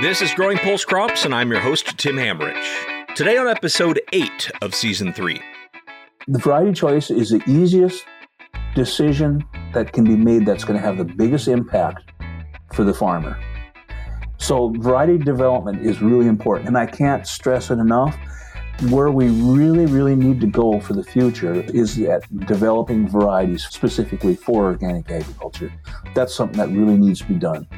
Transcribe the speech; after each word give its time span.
This 0.00 0.22
is 0.22 0.32
Growing 0.32 0.56
Pulse 0.56 0.86
Crops, 0.86 1.26
and 1.26 1.34
I'm 1.34 1.50
your 1.50 1.60
host, 1.60 1.98
Tim 1.98 2.16
Hammerich. 2.16 3.14
Today 3.14 3.36
on 3.36 3.46
episode 3.46 4.00
8 4.14 4.50
of 4.62 4.74
season 4.74 5.12
3. 5.12 5.38
The 6.26 6.38
variety 6.38 6.72
choice 6.72 7.10
is 7.10 7.28
the 7.28 7.42
easiest 7.46 8.06
decision 8.74 9.44
that 9.74 9.92
can 9.92 10.04
be 10.04 10.16
made 10.16 10.46
that's 10.46 10.64
going 10.64 10.80
to 10.80 10.82
have 10.82 10.96
the 10.96 11.04
biggest 11.04 11.48
impact 11.48 12.12
for 12.72 12.82
the 12.82 12.94
farmer. 12.94 13.38
So, 14.38 14.72
variety 14.78 15.18
development 15.18 15.84
is 15.84 16.00
really 16.00 16.28
important, 16.28 16.68
and 16.68 16.78
I 16.78 16.86
can't 16.86 17.26
stress 17.26 17.70
it 17.70 17.78
enough. 17.78 18.16
Where 18.88 19.10
we 19.10 19.28
really, 19.28 19.84
really 19.84 20.16
need 20.16 20.40
to 20.40 20.46
go 20.46 20.80
for 20.80 20.94
the 20.94 21.04
future 21.04 21.52
is 21.74 22.00
at 22.00 22.22
developing 22.46 23.06
varieties 23.06 23.66
specifically 23.66 24.34
for 24.34 24.64
organic 24.64 25.10
agriculture. 25.10 25.70
That's 26.14 26.34
something 26.34 26.56
that 26.56 26.70
really 26.70 26.96
needs 26.96 27.20
to 27.20 27.26
be 27.26 27.34
done. 27.34 27.68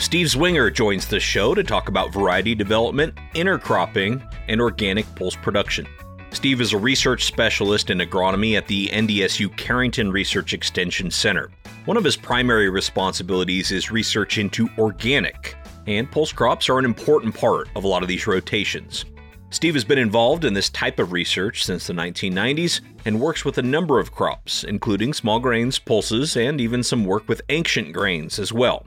Steve 0.00 0.28
Zwinger 0.28 0.72
joins 0.72 1.08
the 1.08 1.18
show 1.18 1.56
to 1.56 1.64
talk 1.64 1.88
about 1.88 2.12
variety 2.12 2.54
development, 2.54 3.16
intercropping, 3.34 4.22
and 4.46 4.60
organic 4.60 5.12
pulse 5.16 5.34
production. 5.34 5.88
Steve 6.30 6.60
is 6.60 6.72
a 6.72 6.78
research 6.78 7.24
specialist 7.24 7.90
in 7.90 7.98
agronomy 7.98 8.56
at 8.56 8.68
the 8.68 8.86
NDSU 8.92 9.54
Carrington 9.56 10.12
Research 10.12 10.54
Extension 10.54 11.10
Center. 11.10 11.50
One 11.86 11.96
of 11.96 12.04
his 12.04 12.16
primary 12.16 12.70
responsibilities 12.70 13.72
is 13.72 13.90
research 13.90 14.38
into 14.38 14.68
organic, 14.78 15.56
and 15.88 16.08
pulse 16.08 16.32
crops 16.32 16.68
are 16.68 16.78
an 16.78 16.84
important 16.84 17.34
part 17.34 17.68
of 17.74 17.82
a 17.82 17.88
lot 17.88 18.02
of 18.02 18.08
these 18.08 18.28
rotations. 18.28 19.04
Steve 19.50 19.74
has 19.74 19.84
been 19.84 19.98
involved 19.98 20.44
in 20.44 20.54
this 20.54 20.70
type 20.70 21.00
of 21.00 21.10
research 21.10 21.64
since 21.64 21.88
the 21.88 21.92
1990s 21.92 22.82
and 23.04 23.18
works 23.18 23.44
with 23.44 23.58
a 23.58 23.62
number 23.62 23.98
of 23.98 24.12
crops, 24.12 24.62
including 24.62 25.12
small 25.12 25.40
grains, 25.40 25.76
pulses, 25.76 26.36
and 26.36 26.60
even 26.60 26.84
some 26.84 27.04
work 27.04 27.28
with 27.28 27.42
ancient 27.48 27.92
grains 27.92 28.38
as 28.38 28.52
well. 28.52 28.86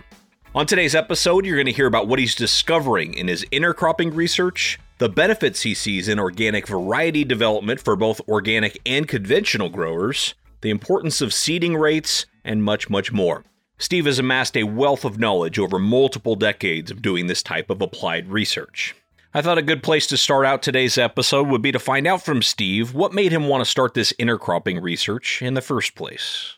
On 0.54 0.66
today's 0.66 0.96
episode, 0.96 1.46
you're 1.46 1.56
going 1.56 1.66
to 1.68 1.72
hear 1.72 1.88
about 1.88 2.10
what 2.10 2.20
he's 2.20 2.36
discovering 2.36 3.14
in 3.14 3.30
his 3.30 3.46
intercropping 3.54 4.14
research, 4.14 4.78
the 4.98 5.08
benefits 5.08 5.62
he 5.62 5.74
sees 5.74 6.10
in 6.10 6.20
organic 6.20 6.68
variety 6.68 7.24
development 7.24 7.80
for 7.80 7.96
both 7.96 8.20
organic 8.28 8.78
and 8.86 9.08
conventional 9.08 9.70
growers, 9.70 10.36
the 10.60 10.70
importance 10.70 11.22
of 11.22 11.34
seeding 11.34 11.78
rates, 11.78 12.26
and 12.44 12.66
much, 12.66 12.90
much 12.90 13.14
more. 13.14 13.46
Steve 13.78 14.06
has 14.06 14.20
amassed 14.20 14.58
a 14.58 14.64
wealth 14.64 15.06
of 15.06 15.18
knowledge 15.18 15.58
over 15.58 15.80
multiple 15.80 16.36
decades 16.36 16.92
of 16.92 17.02
doing 17.02 17.28
this 17.28 17.42
type 17.42 17.70
of 17.70 17.82
applied 17.82 18.28
research. 18.28 18.94
I 19.34 19.42
thought 19.42 19.58
a 19.58 19.62
good 19.62 19.82
place 19.82 20.06
to 20.08 20.18
start 20.18 20.46
out 20.46 20.62
today's 20.62 20.98
episode 20.98 21.48
would 21.48 21.62
be 21.62 21.72
to 21.72 21.80
find 21.80 22.06
out 22.06 22.26
from 22.26 22.42
Steve 22.42 22.94
what 22.94 23.14
made 23.14 23.32
him 23.32 23.48
want 23.48 23.64
to 23.64 23.72
start 23.72 23.94
this 23.94 24.12
intercropping 24.20 24.82
research 24.82 25.42
in 25.42 25.54
the 25.54 25.62
first 25.62 25.96
place. 25.96 26.58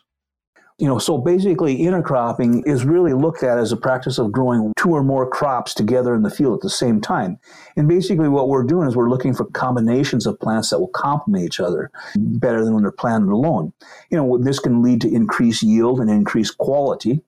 You 0.78 0.88
know, 0.88 0.98
so 0.98 1.18
basically, 1.18 1.78
intercropping 1.78 2.66
is 2.66 2.84
really 2.84 3.12
looked 3.12 3.44
at 3.44 3.58
as 3.58 3.70
a 3.70 3.76
practice 3.76 4.18
of 4.18 4.32
growing 4.32 4.72
two 4.76 4.90
or 4.90 5.04
more 5.04 5.28
crops 5.28 5.72
together 5.72 6.14
in 6.16 6.22
the 6.22 6.30
field 6.30 6.54
at 6.54 6.62
the 6.62 6.70
same 6.70 7.00
time. 7.00 7.38
And 7.76 7.88
basically, 7.88 8.28
what 8.28 8.48
we're 8.48 8.64
doing 8.64 8.88
is 8.88 8.96
we're 8.96 9.08
looking 9.08 9.34
for 9.34 9.44
combinations 9.44 10.26
of 10.26 10.40
plants 10.40 10.70
that 10.70 10.80
will 10.80 10.88
complement 10.88 11.44
each 11.44 11.60
other 11.60 11.92
better 12.16 12.64
than 12.64 12.74
when 12.74 12.82
they're 12.82 12.90
planted 12.90 13.30
alone. 13.30 13.72
You 14.10 14.16
know, 14.16 14.36
this 14.38 14.58
can 14.58 14.82
lead 14.82 15.00
to 15.02 15.14
increased 15.14 15.62
yield 15.62 16.00
and 16.00 16.10
increased 16.10 16.58
quality. 16.58 17.22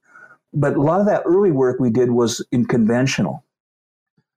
But 0.52 0.74
a 0.74 0.83
lot 0.83 1.00
of 1.00 1.06
that 1.06 1.22
early 1.24 1.52
work 1.52 1.78
we 1.78 1.91
did 1.91 2.11
was 2.11 2.44
in 2.50 2.67
conventional 2.67 3.44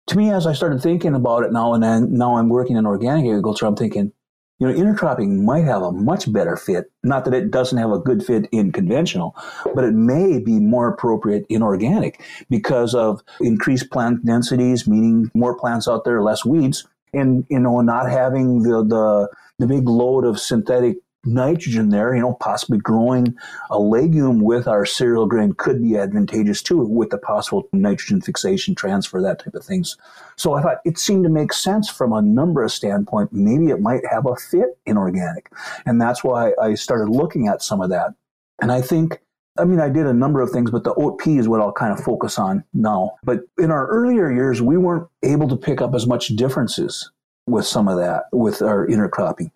to 0.09 0.17
me, 0.17 0.31
as 0.31 0.47
I 0.47 0.53
started 0.53 0.81
thinking 0.81 1.13
about 1.13 1.43
it 1.43 1.51
now, 1.51 1.73
and 1.73 2.11
now 2.11 2.37
I'm 2.37 2.49
working 2.49 2.77
in 2.77 2.87
organic 2.87 3.25
agriculture, 3.25 3.67
I'm 3.67 3.75
thinking, 3.75 4.11
you 4.59 4.67
know, 4.67 4.73
intercropping 4.73 5.43
might 5.43 5.63
have 5.63 5.81
a 5.81 5.91
much 5.91 6.31
better 6.31 6.57
fit. 6.57 6.91
Not 7.03 7.25
that 7.25 7.33
it 7.33 7.49
doesn't 7.49 7.77
have 7.77 7.91
a 7.91 7.99
good 7.99 8.23
fit 8.23 8.47
in 8.51 8.71
conventional, 8.71 9.35
but 9.73 9.85
it 9.85 9.93
may 9.93 10.39
be 10.39 10.59
more 10.59 10.89
appropriate 10.89 11.45
in 11.49 11.63
organic 11.63 12.21
because 12.49 12.93
of 12.93 13.23
increased 13.39 13.89
plant 13.89 14.25
densities, 14.25 14.87
meaning 14.87 15.31
more 15.33 15.57
plants 15.57 15.87
out 15.87 16.03
there, 16.03 16.21
less 16.21 16.43
weeds, 16.43 16.85
and 17.13 17.45
you 17.49 17.59
know, 17.59 17.79
not 17.81 18.09
having 18.09 18.63
the 18.63 18.83
the 18.83 19.29
the 19.59 19.67
big 19.67 19.87
load 19.87 20.25
of 20.25 20.39
synthetic 20.39 20.97
nitrogen 21.25 21.89
there, 21.89 22.15
you 22.15 22.21
know, 22.21 22.33
possibly 22.39 22.77
growing 22.77 23.35
a 23.69 23.79
legume 23.79 24.41
with 24.41 24.67
our 24.67 24.85
cereal 24.85 25.25
grain 25.25 25.53
could 25.53 25.81
be 25.81 25.97
advantageous 25.97 26.61
too, 26.61 26.77
with 26.77 27.09
the 27.09 27.17
possible 27.17 27.67
nitrogen 27.73 28.21
fixation 28.21 28.75
transfer, 28.75 29.21
that 29.21 29.39
type 29.43 29.55
of 29.55 29.65
things. 29.65 29.97
So 30.37 30.53
I 30.53 30.61
thought 30.61 30.77
it 30.85 30.97
seemed 30.97 31.23
to 31.23 31.29
make 31.29 31.53
sense 31.53 31.89
from 31.89 32.13
a 32.13 32.21
number 32.21 32.63
of 32.63 32.71
standpoint. 32.71 33.33
Maybe 33.33 33.69
it 33.69 33.81
might 33.81 34.05
have 34.09 34.25
a 34.25 34.35
fit 34.35 34.77
in 34.85 34.97
organic. 34.97 35.51
And 35.85 36.01
that's 36.01 36.23
why 36.23 36.53
I 36.61 36.75
started 36.75 37.09
looking 37.09 37.47
at 37.47 37.61
some 37.61 37.81
of 37.81 37.89
that. 37.89 38.13
And 38.61 38.71
I 38.71 38.81
think 38.81 39.21
I 39.57 39.65
mean, 39.65 39.81
I 39.81 39.89
did 39.89 40.05
a 40.05 40.13
number 40.13 40.39
of 40.39 40.51
things, 40.51 40.71
but 40.71 40.85
the 40.85 40.93
oat 40.93 41.19
pea 41.19 41.37
is 41.37 41.49
what 41.49 41.59
I'll 41.59 41.73
kind 41.73 41.91
of 41.91 41.99
focus 41.99 42.39
on 42.39 42.63
now. 42.73 43.17
But 43.23 43.41
in 43.57 43.71
our 43.71 43.87
earlier 43.87 44.31
years, 44.31 44.61
we 44.61 44.77
weren't 44.77 45.09
able 45.21 45.49
to 45.49 45.57
pick 45.57 45.81
up 45.81 45.93
as 45.93 46.07
much 46.07 46.29
differences 46.29 47.11
with 47.49 47.65
some 47.65 47.87
of 47.87 47.97
that 47.97 48.25
with 48.31 48.61
our 48.61 48.87
intercropping. 48.87 49.51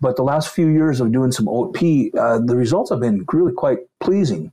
But 0.00 0.16
the 0.16 0.22
last 0.22 0.48
few 0.50 0.68
years 0.68 1.00
of 1.00 1.12
doing 1.12 1.32
some 1.32 1.48
oat 1.48 1.74
pea, 1.74 2.12
uh, 2.18 2.38
the 2.44 2.56
results 2.56 2.90
have 2.90 3.00
been 3.00 3.24
really 3.32 3.52
quite 3.52 3.78
pleasing. 4.00 4.52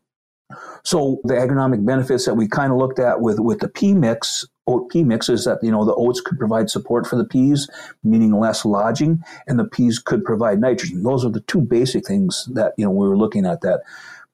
So 0.83 1.19
the 1.23 1.33
agronomic 1.33 1.85
benefits 1.85 2.25
that 2.25 2.35
we 2.35 2.47
kind 2.47 2.71
of 2.71 2.77
looked 2.77 2.99
at 2.99 3.21
with, 3.21 3.39
with 3.39 3.59
the 3.59 3.67
pea 3.67 3.93
mix, 3.93 4.47
oat 4.67 4.89
pea 4.89 5.03
mix, 5.03 5.29
is 5.29 5.45
that 5.45 5.59
you 5.63 5.71
know 5.71 5.85
the 5.85 5.95
oats 5.95 6.21
could 6.21 6.37
provide 6.37 6.69
support 6.69 7.07
for 7.07 7.15
the 7.15 7.25
peas, 7.25 7.69
meaning 8.03 8.39
less 8.39 8.65
lodging, 8.65 9.23
and 9.47 9.57
the 9.57 9.65
peas 9.65 9.99
could 9.99 10.23
provide 10.23 10.59
nitrogen. 10.59 11.03
Those 11.03 11.25
are 11.25 11.31
the 11.31 11.41
two 11.41 11.61
basic 11.61 12.05
things 12.05 12.47
that 12.53 12.73
you 12.77 12.85
know 12.85 12.91
we 12.91 13.07
were 13.07 13.17
looking 13.17 13.45
at 13.45 13.61
that. 13.61 13.81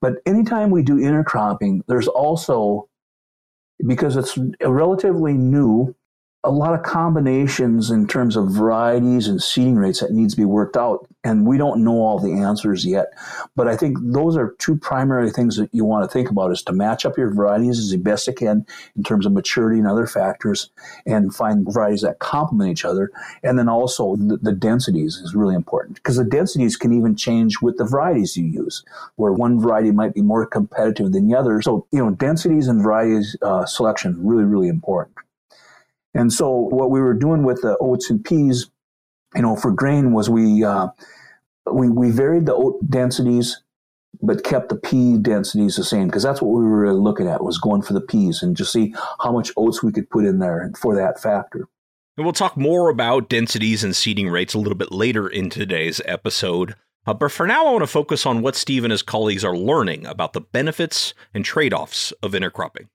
But 0.02 0.16
anytime 0.26 0.72
we 0.72 0.84
do 0.84 0.96
intercropping, 0.96 1.82
there's 1.88 2.08
also 2.08 2.90
because 3.86 4.16
it's 4.16 4.38
a 4.60 4.72
relatively 4.72 5.34
new 5.34 5.96
a 6.44 6.50
lot 6.50 6.74
of 6.74 6.82
combinations 6.82 7.92
in 7.92 8.08
terms 8.08 8.36
of 8.36 8.50
varieties 8.50 9.28
and 9.28 9.42
seeding 9.42 9.76
rates 9.76 10.00
that 10.00 10.12
needs 10.12 10.34
to 10.34 10.42
be 10.42 10.46
worked 10.46 10.76
out 10.76 11.08
and 11.24 11.46
we 11.46 11.56
don't 11.56 11.84
know 11.84 12.02
all 12.02 12.18
the 12.18 12.32
answers 12.32 12.84
yet. 12.84 13.08
But 13.56 13.68
i 13.68 13.78
think 13.78 13.98
those 14.02 14.36
are 14.36 14.56
two 14.58 14.76
primary 14.76 15.30
things 15.30 15.56
that 15.58 15.70
you 15.72 15.86
want 15.86 16.04
to 16.04 16.12
think 16.12 16.32
about 16.32 16.52
is 16.52 16.64
to 16.64 16.74
match 16.74 17.06
up 17.06 17.18
your 17.18 17.32
varieties 17.32 17.78
as 17.78 17.96
best 17.98 18.26
you 18.26 18.34
can 18.34 18.66
in 18.96 19.04
terms 19.04 19.26
of 19.26 19.34
maturity 19.34 19.78
and 19.78 19.88
other 19.88 20.08
factors 20.08 20.72
and 21.06 21.34
find 21.34 21.68
varieties 21.72 22.02
that 22.02 22.20
complement 22.20 22.72
each 22.72 22.86
other. 22.86 23.12
And 23.44 23.60
then 23.60 23.70
also 23.70 24.16
the, 24.16 24.38
the 24.38 24.52
densities 24.52 25.18
is 25.18 25.36
really 25.36 25.56
important 25.56 25.96
because 25.96 26.18
the 26.18 26.26
densities 26.26 26.76
can 26.76 26.92
even 26.92 27.16
change 27.16 27.62
with 27.62 27.78
the 27.78 27.86
varieties 27.86 28.36
you 28.36 28.46
use 28.46 28.84
where 29.16 29.32
one 29.32 29.60
variety 29.60 29.92
might 29.92 30.16
be 30.16 30.22
more 30.22 30.46
competitive 30.48 31.12
than 31.12 31.28
the 31.28 31.38
other. 31.38 31.62
So 31.62 31.86
you 31.92 32.00
know 32.00 32.12
densities 32.12 32.68
and 32.68 32.82
varieties 32.82 33.38
uh, 33.44 33.66
selection 33.68 34.16
really 34.26 34.46
really 34.46 34.70
important 34.70 35.16
and 36.14 36.32
so 36.32 36.50
what 36.50 36.92
we 36.92 37.00
were 37.00 37.14
doing 37.14 37.44
with 37.44 37.62
the 37.62 37.78
oats 37.80 38.10
and 38.10 38.24
peas, 38.24 38.70
you 39.36 39.42
know, 39.42 39.56
for 39.56 39.72
grain 39.72 40.14
was 40.14 40.30
we 40.30 40.64
uh, 40.64 40.88
we 41.72 41.90
we 41.90 42.12
varied 42.12 42.46
the 42.46 42.54
oat 42.54 42.78
densities, 42.90 43.62
but 44.22 44.44
kept 44.44 44.70
the 44.70 44.76
pea 44.76 45.18
densities 45.18 45.76
the 45.76 45.84
same 45.84 46.08
because 46.08 46.24
that's 46.24 46.42
what 46.42 46.50
we 46.50 46.66
were 46.66 46.94
looking 46.94 47.28
at 47.28 47.44
was 47.44 47.58
going 47.58 47.82
for 47.82 47.94
the 47.94 48.02
peas 48.02 48.44
and 48.44 48.58
just 48.58 48.74
see 48.74 48.94
how 49.22 49.32
much 49.32 49.52
oats 49.56 49.82
we 49.82 49.92
could 49.92 50.10
put 50.10 50.26
in 50.26 50.40
there 50.40 50.72
for 50.80 50.96
that 50.96 51.22
factor. 51.22 51.68
And 52.18 52.26
we'll 52.26 52.34
talk 52.34 52.58
more 52.58 52.90
about 52.90 53.30
densities 53.30 53.84
and 53.84 53.96
seeding 53.96 54.28
rates 54.28 54.54
a 54.54 54.60
little 54.60 54.76
bit 54.78 54.92
later 54.92 55.28
in 55.28 55.50
today's 55.50 56.02
episode. 56.06 56.76
Uh, 57.08 57.14
but 57.14 57.32
for 57.32 57.48
now, 57.48 57.66
I 57.66 57.72
want 57.72 57.84
to 57.84 57.88
focus 57.88 58.26
on 58.26 58.42
what 58.42 58.56
Steve 58.56 58.84
and 58.84 58.92
his 58.92 59.02
colleagues 59.02 59.44
are 59.44 59.58
learning 59.58 60.06
about 60.06 60.34
the 60.34 60.42
benefits 60.42 61.14
and 61.34 61.44
trade 61.44 61.74
offs 61.74 62.12
of 62.22 62.34
intercropping. 62.34 62.90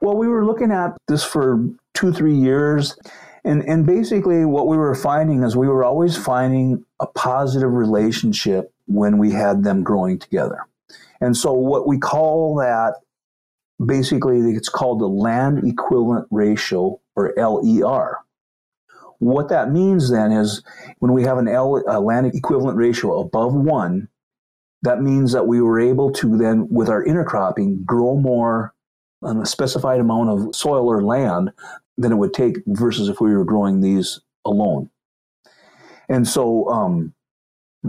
Well, 0.00 0.16
we 0.16 0.26
were 0.26 0.44
looking 0.44 0.72
at 0.72 0.96
this 1.06 1.22
for 1.22 1.64
two, 1.94 2.12
three 2.12 2.34
years. 2.34 2.96
And, 3.44 3.62
and 3.68 3.86
basically, 3.86 4.44
what 4.44 4.68
we 4.68 4.76
were 4.76 4.94
finding 4.94 5.42
is 5.42 5.56
we 5.56 5.68
were 5.68 5.84
always 5.84 6.16
finding 6.16 6.84
a 7.00 7.06
positive 7.06 7.72
relationship 7.72 8.72
when 8.86 9.18
we 9.18 9.32
had 9.32 9.64
them 9.64 9.82
growing 9.82 10.18
together. 10.18 10.66
And 11.20 11.36
so, 11.36 11.52
what 11.52 11.86
we 11.86 11.98
call 11.98 12.56
that 12.56 12.94
basically, 13.84 14.38
it's 14.52 14.68
called 14.68 15.00
the 15.00 15.08
land 15.08 15.66
equivalent 15.66 16.28
ratio 16.30 17.00
or 17.16 17.34
LER. 17.36 18.18
What 19.18 19.48
that 19.50 19.70
means 19.70 20.10
then 20.10 20.32
is 20.32 20.62
when 20.98 21.12
we 21.12 21.22
have 21.22 21.38
an 21.38 21.48
L, 21.48 21.82
a 21.86 22.00
land 22.00 22.34
equivalent 22.34 22.76
ratio 22.76 23.20
above 23.20 23.54
one, 23.54 24.08
that 24.82 25.00
means 25.00 25.32
that 25.32 25.46
we 25.46 25.60
were 25.60 25.78
able 25.78 26.12
to 26.14 26.36
then, 26.36 26.68
with 26.70 26.88
our 26.88 27.04
intercropping, 27.04 27.84
grow 27.84 28.16
more 28.16 28.74
on 29.22 29.40
a 29.40 29.46
specified 29.46 30.00
amount 30.00 30.28
of 30.28 30.54
soil 30.54 30.88
or 30.88 31.04
land 31.04 31.52
than 31.98 32.12
it 32.12 32.16
would 32.16 32.34
take 32.34 32.58
versus 32.66 33.08
if 33.08 33.20
we 33.20 33.34
were 33.34 33.44
growing 33.44 33.80
these 33.80 34.20
alone. 34.44 34.90
And 36.08 36.26
so, 36.26 36.68
um, 36.68 37.14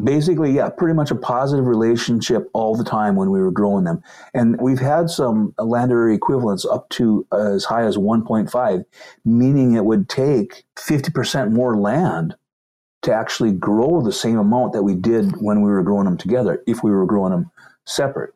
basically, 0.01 0.51
yeah, 0.51 0.69
pretty 0.69 0.93
much 0.93 1.11
a 1.11 1.15
positive 1.15 1.65
relationship 1.65 2.49
all 2.53 2.75
the 2.75 2.83
time 2.83 3.15
when 3.15 3.29
we 3.29 3.39
were 3.39 3.51
growing 3.51 3.83
them. 3.83 4.01
And 4.33 4.59
we've 4.59 4.79
had 4.79 5.09
some 5.09 5.53
land 5.57 5.91
area 5.91 6.15
equivalents 6.15 6.65
up 6.65 6.89
to 6.89 7.25
as 7.31 7.65
high 7.65 7.85
as 7.85 7.97
1.5, 7.97 8.85
meaning 9.25 9.73
it 9.73 9.85
would 9.85 10.09
take 10.09 10.63
50% 10.75 11.51
more 11.51 11.77
land 11.77 12.35
to 13.03 13.13
actually 13.13 13.51
grow 13.51 14.01
the 14.01 14.13
same 14.13 14.39
amount 14.39 14.73
that 14.73 14.83
we 14.83 14.95
did 14.95 15.35
when 15.41 15.61
we 15.61 15.69
were 15.69 15.83
growing 15.83 16.05
them 16.05 16.17
together 16.17 16.63
if 16.65 16.83
we 16.83 16.91
were 16.91 17.05
growing 17.05 17.31
them 17.31 17.51
separate. 17.85 18.33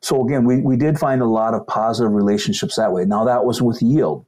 So 0.00 0.24
again, 0.24 0.44
we, 0.44 0.60
we 0.60 0.76
did 0.76 0.98
find 0.98 1.22
a 1.22 1.26
lot 1.26 1.54
of 1.54 1.66
positive 1.66 2.12
relationships 2.12 2.76
that 2.76 2.92
way. 2.92 3.04
Now 3.04 3.24
that 3.24 3.44
was 3.44 3.60
with 3.60 3.82
yield. 3.82 4.26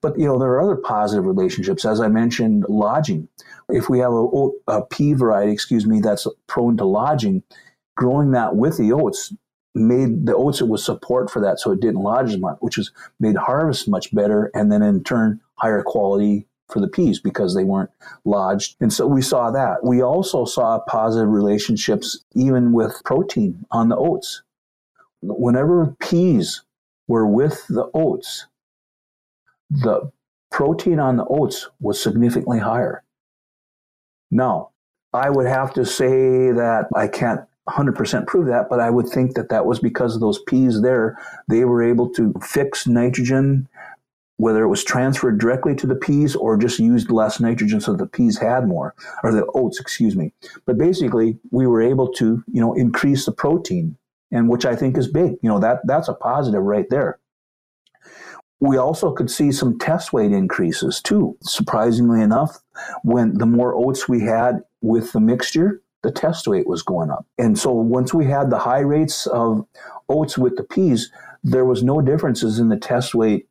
But 0.00 0.18
you 0.18 0.26
know, 0.26 0.38
there 0.38 0.50
are 0.50 0.62
other 0.62 0.76
positive 0.76 1.26
relationships. 1.26 1.84
As 1.84 2.00
I 2.00 2.08
mentioned, 2.08 2.64
lodging. 2.68 3.28
If 3.68 3.88
we 3.88 3.98
have 3.98 4.12
a, 4.12 4.50
a 4.68 4.82
pea 4.86 5.14
variety, 5.14 5.52
excuse 5.52 5.86
me, 5.86 6.00
that's 6.00 6.26
prone 6.46 6.76
to 6.76 6.84
lodging, 6.84 7.42
growing 7.96 8.30
that 8.30 8.56
with 8.56 8.78
the 8.78 8.92
oats 8.92 9.32
made 9.74 10.26
the 10.26 10.34
oats 10.34 10.60
it 10.60 10.68
was 10.68 10.84
support 10.84 11.30
for 11.30 11.40
that, 11.40 11.60
so 11.60 11.70
it 11.70 11.80
didn't 11.80 12.02
lodge 12.02 12.30
as 12.30 12.38
much, 12.38 12.56
which 12.60 12.78
was 12.78 12.90
made 13.20 13.36
harvest 13.36 13.88
much 13.88 14.14
better, 14.14 14.50
and 14.54 14.72
then 14.72 14.82
in 14.82 15.04
turn 15.04 15.40
higher 15.54 15.82
quality 15.82 16.46
for 16.68 16.80
the 16.80 16.88
peas 16.88 17.18
because 17.18 17.54
they 17.54 17.64
weren't 17.64 17.90
lodged. 18.24 18.76
And 18.80 18.92
so 18.92 19.06
we 19.06 19.22
saw 19.22 19.50
that. 19.50 19.84
We 19.84 20.02
also 20.02 20.44
saw 20.44 20.78
positive 20.86 21.28
relationships 21.28 22.24
even 22.34 22.72
with 22.72 23.00
protein 23.04 23.64
on 23.70 23.88
the 23.88 23.96
oats. 23.96 24.42
Whenever 25.22 25.96
peas 26.00 26.62
were 27.06 27.26
with 27.26 27.66
the 27.68 27.90
oats, 27.94 28.46
the 29.70 30.10
protein 30.50 30.98
on 30.98 31.16
the 31.16 31.26
oats 31.26 31.68
was 31.80 32.02
significantly 32.02 32.58
higher. 32.58 33.02
Now, 34.30 34.70
I 35.12 35.30
would 35.30 35.46
have 35.46 35.72
to 35.74 35.84
say 35.84 36.52
that 36.52 36.88
I 36.94 37.08
can't 37.08 37.40
100% 37.68 38.26
prove 38.26 38.46
that, 38.46 38.68
but 38.68 38.80
I 38.80 38.90
would 38.90 39.08
think 39.08 39.34
that 39.34 39.50
that 39.50 39.66
was 39.66 39.78
because 39.78 40.14
of 40.14 40.20
those 40.20 40.40
peas 40.42 40.80
there. 40.82 41.18
They 41.48 41.64
were 41.64 41.82
able 41.82 42.08
to 42.10 42.32
fix 42.42 42.86
nitrogen, 42.86 43.68
whether 44.36 44.62
it 44.62 44.68
was 44.68 44.84
transferred 44.84 45.38
directly 45.38 45.74
to 45.76 45.86
the 45.86 45.94
peas 45.94 46.36
or 46.36 46.56
just 46.56 46.78
used 46.78 47.10
less 47.10 47.40
nitrogen 47.40 47.80
so 47.80 47.94
the 47.94 48.06
peas 48.06 48.38
had 48.38 48.66
more, 48.66 48.94
or 49.22 49.32
the 49.32 49.46
oats, 49.54 49.80
excuse 49.80 50.16
me. 50.16 50.32
But 50.64 50.78
basically, 50.78 51.38
we 51.50 51.66
were 51.66 51.82
able 51.82 52.12
to, 52.14 52.42
you 52.46 52.60
know, 52.60 52.74
increase 52.74 53.26
the 53.26 53.32
protein, 53.32 53.96
and 54.30 54.48
which 54.48 54.64
I 54.64 54.76
think 54.76 54.96
is 54.96 55.08
big. 55.08 55.36
You 55.42 55.48
know, 55.48 55.58
that 55.58 55.86
that's 55.86 56.08
a 56.08 56.14
positive 56.14 56.62
right 56.62 56.88
there. 56.90 57.18
We 58.60 58.76
also 58.76 59.12
could 59.12 59.30
see 59.30 59.52
some 59.52 59.78
test 59.78 60.12
weight 60.12 60.32
increases 60.32 61.00
too. 61.00 61.36
Surprisingly 61.42 62.20
enough, 62.20 62.58
when 63.02 63.38
the 63.38 63.46
more 63.46 63.74
oats 63.74 64.08
we 64.08 64.20
had 64.20 64.62
with 64.80 65.12
the 65.12 65.20
mixture, 65.20 65.80
the 66.02 66.10
test 66.10 66.46
weight 66.48 66.66
was 66.66 66.82
going 66.82 67.10
up. 67.10 67.26
And 67.38 67.58
so 67.58 67.72
once 67.72 68.12
we 68.12 68.24
had 68.24 68.50
the 68.50 68.58
high 68.58 68.80
rates 68.80 69.26
of 69.28 69.66
oats 70.08 70.36
with 70.36 70.56
the 70.56 70.64
peas, 70.64 71.12
there 71.44 71.64
was 71.64 71.82
no 71.82 72.00
differences 72.00 72.58
in 72.58 72.68
the 72.68 72.76
test 72.76 73.14
weight 73.14 73.48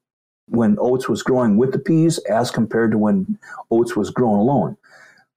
when 0.49 0.77
oats 0.79 1.09
was 1.09 1.23
growing 1.23 1.57
with 1.57 1.71
the 1.71 1.79
peas 1.79 2.17
as 2.29 2.51
compared 2.51 2.91
to 2.91 2.97
when 2.97 3.37
oats 3.71 3.95
was 3.95 4.09
grown 4.09 4.39
alone. 4.39 4.77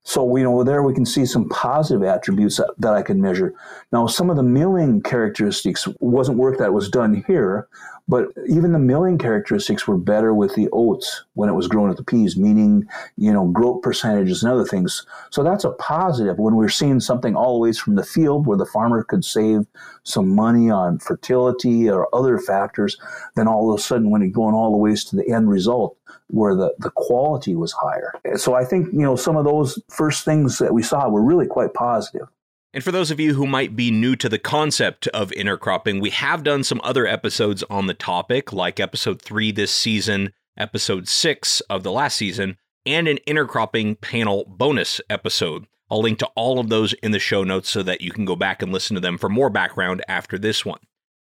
So, 0.02 0.37
you 0.37 0.44
know, 0.44 0.64
there 0.64 0.82
we 0.82 0.94
can 0.94 1.05
see 1.05 1.26
some 1.26 1.49
positive 1.49 2.02
attributes 2.02 2.56
that, 2.56 2.73
that, 2.79 2.94
I 2.94 3.02
can 3.02 3.20
measure. 3.20 3.52
Now, 3.93 4.06
some 4.06 4.31
of 4.31 4.37
the 4.37 4.43
milling 4.43 5.02
characteristics 5.02 5.87
wasn't 6.00 6.38
work 6.38 6.58
that 6.58 6.73
was 6.73 6.88
done 6.88 7.23
here, 7.26 7.69
but 8.11 8.27
even 8.49 8.73
the 8.73 8.79
milling 8.81 9.19
characteristics 9.19 9.87
were 9.87 9.97
better 9.97 10.35
with 10.35 10.57
the 10.57 10.69
oats 10.73 11.25
when 11.35 11.49
it 11.49 11.53
was 11.53 11.69
grown 11.69 11.91
at 11.91 11.97
the 11.97 12.03
peas, 12.03 12.37
meaning, 12.37 12.85
you 13.17 13.33
know, 13.33 13.47
groat 13.47 13.83
percentages 13.83 14.43
and 14.43 14.53
other 14.53 14.65
things. 14.65 15.07
So 15.31 15.45
that's 15.45 15.62
a 15.62 15.71
positive 15.71 16.37
when 16.37 16.57
we're 16.57 16.71
seeing 16.71 16.99
something 16.99 17.37
always 17.37 17.79
from 17.79 17.95
the 17.95 18.03
field 18.03 18.49
where 18.49 18.59
the 18.59 18.67
farmer 18.67 19.05
could 19.05 19.25
save 19.25 19.61
some 20.03 20.35
money 20.35 20.69
on 20.71 20.99
fertility 20.99 21.89
or 21.89 22.12
other 22.12 22.37
factors. 22.39 22.99
Then 23.37 23.47
all 23.47 23.73
of 23.73 23.79
a 23.79 23.83
sudden, 23.83 24.11
when 24.11 24.23
you're 24.23 24.31
going 24.33 24.56
all 24.56 24.73
the 24.73 24.79
ways 24.79 25.05
to 25.05 25.17
the 25.17 25.29
end 25.31 25.49
result, 25.49 25.97
where 26.27 26.56
the, 26.56 26.75
the 26.81 26.91
quality 26.91 27.55
was 27.55 27.73
higher. 27.73 28.13
So 28.37 28.55
I 28.55 28.65
think, 28.65 28.93
you 28.93 29.03
know, 29.03 29.15
some 29.15 29.37
of 29.37 29.45
those 29.45 29.81
first 29.89 30.25
things 30.25 30.59
that 30.59 30.75
we 30.75 30.83
saw 30.83 31.09
were 31.09 31.23
really 31.23 31.47
quite 31.47 31.75
positive. 31.75 32.27
And 32.72 32.84
for 32.84 32.93
those 32.93 33.11
of 33.11 33.19
you 33.19 33.34
who 33.34 33.49
might 33.49 33.75
be 33.75 33.90
new 33.90 34.14
to 34.14 34.28
the 34.28 34.38
concept 34.38 35.08
of 35.08 35.31
intercropping, 35.31 36.00
we 36.00 36.11
have 36.11 36.44
done 36.44 36.62
some 36.62 36.81
other 36.84 37.05
episodes 37.05 37.64
on 37.64 37.88
the 37.88 37.94
topic, 37.94 38.52
like 38.52 38.78
episode 38.78 39.20
three 39.20 39.50
this 39.50 39.72
season, 39.72 40.32
episode 40.56 41.08
six 41.08 41.61
of 41.62 41.82
the 41.82 41.90
last 41.90 42.17
season, 42.17 42.58
and 42.87 43.08
an 43.08 43.19
intercropping 43.26 44.00
panel 44.00 44.44
bonus 44.46 45.00
episode. 45.11 45.67
I'll 45.90 46.00
link 46.00 46.20
to 46.20 46.31
all 46.37 46.61
of 46.61 46.69
those 46.69 46.93
in 46.93 47.11
the 47.11 47.19
show 47.19 47.43
notes 47.43 47.69
so 47.69 47.82
that 47.82 48.02
you 48.02 48.12
can 48.12 48.25
go 48.25 48.37
back 48.37 48.62
and 48.62 48.72
listen 48.72 48.94
to 48.94 49.00
them 49.00 49.19
for 49.19 49.28
more 49.28 49.50
background 49.50 50.05
after 50.06 50.38
this 50.38 50.64
one. 50.64 50.78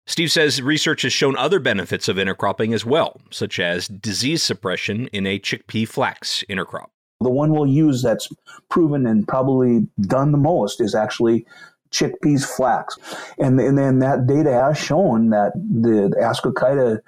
Steve 0.09 0.33
says 0.33 0.61
research 0.61 1.03
has 1.03 1.13
shown 1.13 1.37
other 1.37 1.61
benefits 1.61 2.09
of 2.09 2.17
intercropping 2.17 2.75
as 2.75 2.85
well, 2.85 3.21
such 3.31 3.61
as 3.61 3.87
disease 3.87 4.43
suppression 4.43 5.07
in 5.09 5.27
a 5.27 5.39
chickpea 5.39 5.87
flax 5.87 6.43
intercrop. 6.51 6.89
The 7.21 7.31
one 7.31 7.53
we'll 7.53 7.67
use 7.67 8.03
that's 8.03 8.29
proven 8.69 9.07
and 9.07 9.27
probably 9.27 9.87
done 10.01 10.33
the 10.33 10.39
most 10.39 10.81
is 10.81 10.95
actually 10.95 11.47
chickpeas 11.91 12.45
flax. 12.45 12.99
And, 13.39 13.59
and 13.61 13.79
then 13.79 14.01
that 14.01 14.27
data 14.27 14.53
has 14.53 14.79
shown 14.79 15.31
that 15.31 15.53
the 15.55 16.15
ascochyta 16.21 17.01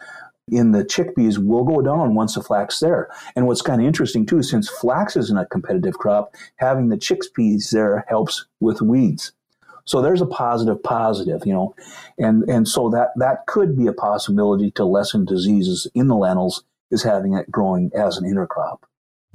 in 0.50 0.72
the 0.72 0.84
chickpeas 0.84 1.38
will 1.38 1.64
go 1.64 1.82
down 1.82 2.14
once 2.14 2.34
the 2.34 2.42
flax 2.42 2.80
there. 2.80 3.08
And 3.36 3.46
what's 3.46 3.62
kind 3.62 3.80
of 3.80 3.86
interesting 3.86 4.24
too, 4.24 4.42
since 4.42 4.68
flax 4.68 5.16
isn't 5.16 5.36
a 5.36 5.46
competitive 5.46 5.98
crop, 5.98 6.34
having 6.56 6.88
the 6.88 6.96
chickpeas 6.96 7.70
there 7.70 8.04
helps 8.08 8.46
with 8.60 8.80
weeds. 8.80 9.32
So 9.84 10.02
there's 10.02 10.20
a 10.20 10.26
positive 10.26 10.82
positive, 10.82 11.46
you 11.46 11.52
know, 11.54 11.74
and 12.18 12.44
and 12.44 12.68
so 12.68 12.90
that 12.90 13.08
that 13.16 13.46
could 13.46 13.74
be 13.76 13.86
a 13.86 13.92
possibility 13.92 14.70
to 14.72 14.84
lessen 14.84 15.24
diseases 15.24 15.86
in 15.94 16.08
the 16.08 16.14
lentils 16.14 16.62
is 16.90 17.02
having 17.02 17.32
it 17.34 17.50
growing 17.50 17.90
as 17.94 18.18
an 18.18 18.24
intercrop. 18.24 18.80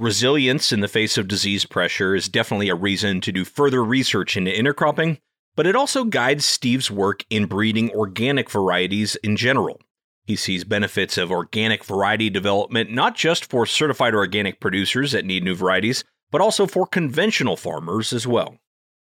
Resilience 0.03 0.73
in 0.73 0.81
the 0.81 0.89
face 0.89 1.17
of 1.17 1.29
disease 1.29 1.63
pressure 1.63 2.13
is 2.13 2.27
definitely 2.27 2.67
a 2.67 2.75
reason 2.75 3.21
to 3.21 3.31
do 3.31 3.45
further 3.45 3.81
research 3.81 4.35
into 4.35 4.51
intercropping, 4.51 5.19
but 5.55 5.65
it 5.65 5.77
also 5.77 6.03
guides 6.03 6.43
Steve's 6.43 6.91
work 6.91 7.23
in 7.29 7.45
breeding 7.45 7.89
organic 7.91 8.51
varieties 8.51 9.15
in 9.23 9.37
general. 9.37 9.79
He 10.25 10.35
sees 10.35 10.65
benefits 10.65 11.17
of 11.17 11.31
organic 11.31 11.85
variety 11.85 12.29
development 12.29 12.91
not 12.91 13.15
just 13.15 13.49
for 13.49 13.65
certified 13.65 14.13
organic 14.13 14.59
producers 14.59 15.13
that 15.13 15.23
need 15.23 15.45
new 15.45 15.55
varieties, 15.55 16.03
but 16.31 16.41
also 16.41 16.67
for 16.67 16.85
conventional 16.85 17.55
farmers 17.55 18.11
as 18.11 18.27
well. 18.27 18.57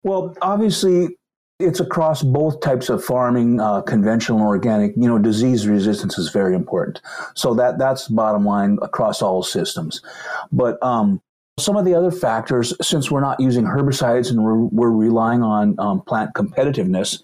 Well, 0.02 0.36
obviously, 0.42 1.16
it's 1.64 1.80
across 1.80 2.22
both 2.22 2.60
types 2.60 2.88
of 2.88 3.04
farming, 3.04 3.60
uh, 3.60 3.82
conventional 3.82 4.38
and 4.38 4.46
organic. 4.46 4.94
You 4.96 5.08
know, 5.08 5.18
disease 5.18 5.66
resistance 5.66 6.18
is 6.18 6.30
very 6.30 6.54
important. 6.54 7.00
So 7.34 7.54
that 7.54 7.78
that's 7.78 8.08
bottom 8.08 8.44
line 8.44 8.78
across 8.82 9.22
all 9.22 9.42
systems. 9.42 10.02
But 10.52 10.82
um, 10.82 11.20
some 11.58 11.76
of 11.76 11.84
the 11.84 11.94
other 11.94 12.10
factors, 12.10 12.74
since 12.82 13.10
we're 13.10 13.20
not 13.20 13.38
using 13.38 13.64
herbicides 13.64 14.30
and 14.30 14.42
we're, 14.42 14.56
we're 14.56 14.90
relying 14.90 15.42
on 15.42 15.76
um, 15.78 16.00
plant 16.02 16.34
competitiveness, 16.34 17.22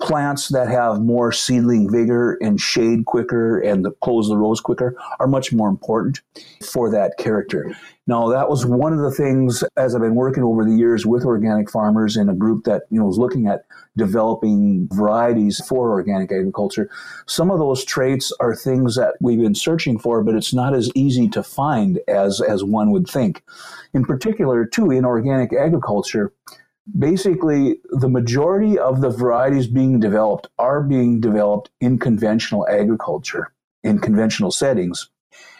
plants 0.00 0.48
that 0.48 0.68
have 0.68 1.00
more 1.00 1.32
seedling 1.32 1.90
vigor 1.90 2.34
and 2.42 2.60
shade 2.60 3.06
quicker 3.06 3.60
and 3.60 3.84
the, 3.84 3.90
close 4.02 4.28
the 4.28 4.36
rows 4.36 4.60
quicker 4.60 4.96
are 5.20 5.26
much 5.26 5.52
more 5.52 5.68
important 5.68 6.20
for 6.62 6.90
that 6.90 7.16
character. 7.16 7.74
Now, 8.06 8.28
that 8.28 8.50
was 8.50 8.66
one 8.66 8.92
of 8.92 8.98
the 8.98 9.10
things 9.10 9.64
as 9.78 9.94
I've 9.94 10.02
been 10.02 10.14
working 10.14 10.42
over 10.42 10.64
the 10.64 10.76
years 10.76 11.06
with 11.06 11.24
organic 11.24 11.70
farmers 11.70 12.16
in 12.16 12.28
a 12.28 12.34
group 12.34 12.64
that 12.64 12.82
you 12.90 12.98
know 12.98 13.06
was 13.06 13.18
looking 13.18 13.46
at 13.46 13.64
developing 13.96 14.88
varieties 14.92 15.64
for 15.66 15.90
organic 15.90 16.30
agriculture. 16.30 16.90
Some 17.26 17.50
of 17.50 17.58
those 17.58 17.84
traits 17.84 18.30
are 18.40 18.54
things 18.54 18.96
that 18.96 19.14
we've 19.20 19.40
been 19.40 19.54
searching 19.54 19.98
for, 19.98 20.22
but 20.22 20.34
it's 20.34 20.52
not 20.52 20.74
as 20.74 20.90
easy 20.94 21.28
to 21.28 21.42
find 21.42 21.98
as 22.08 22.42
as 22.42 22.62
one 22.62 22.90
would 22.90 23.08
think. 23.08 23.42
In 23.94 24.04
particular, 24.04 24.66
too, 24.66 24.90
in 24.90 25.06
organic 25.06 25.54
agriculture, 25.54 26.32
basically 26.98 27.80
the 27.90 28.08
majority 28.08 28.78
of 28.78 29.00
the 29.00 29.10
varieties 29.10 29.66
being 29.66 30.00
developed 30.00 30.48
are 30.58 30.82
being 30.82 31.20
developed 31.20 31.70
in 31.80 31.98
conventional 31.98 32.66
agriculture 32.68 33.52
in 33.82 33.98
conventional 33.98 34.50
settings. 34.50 35.10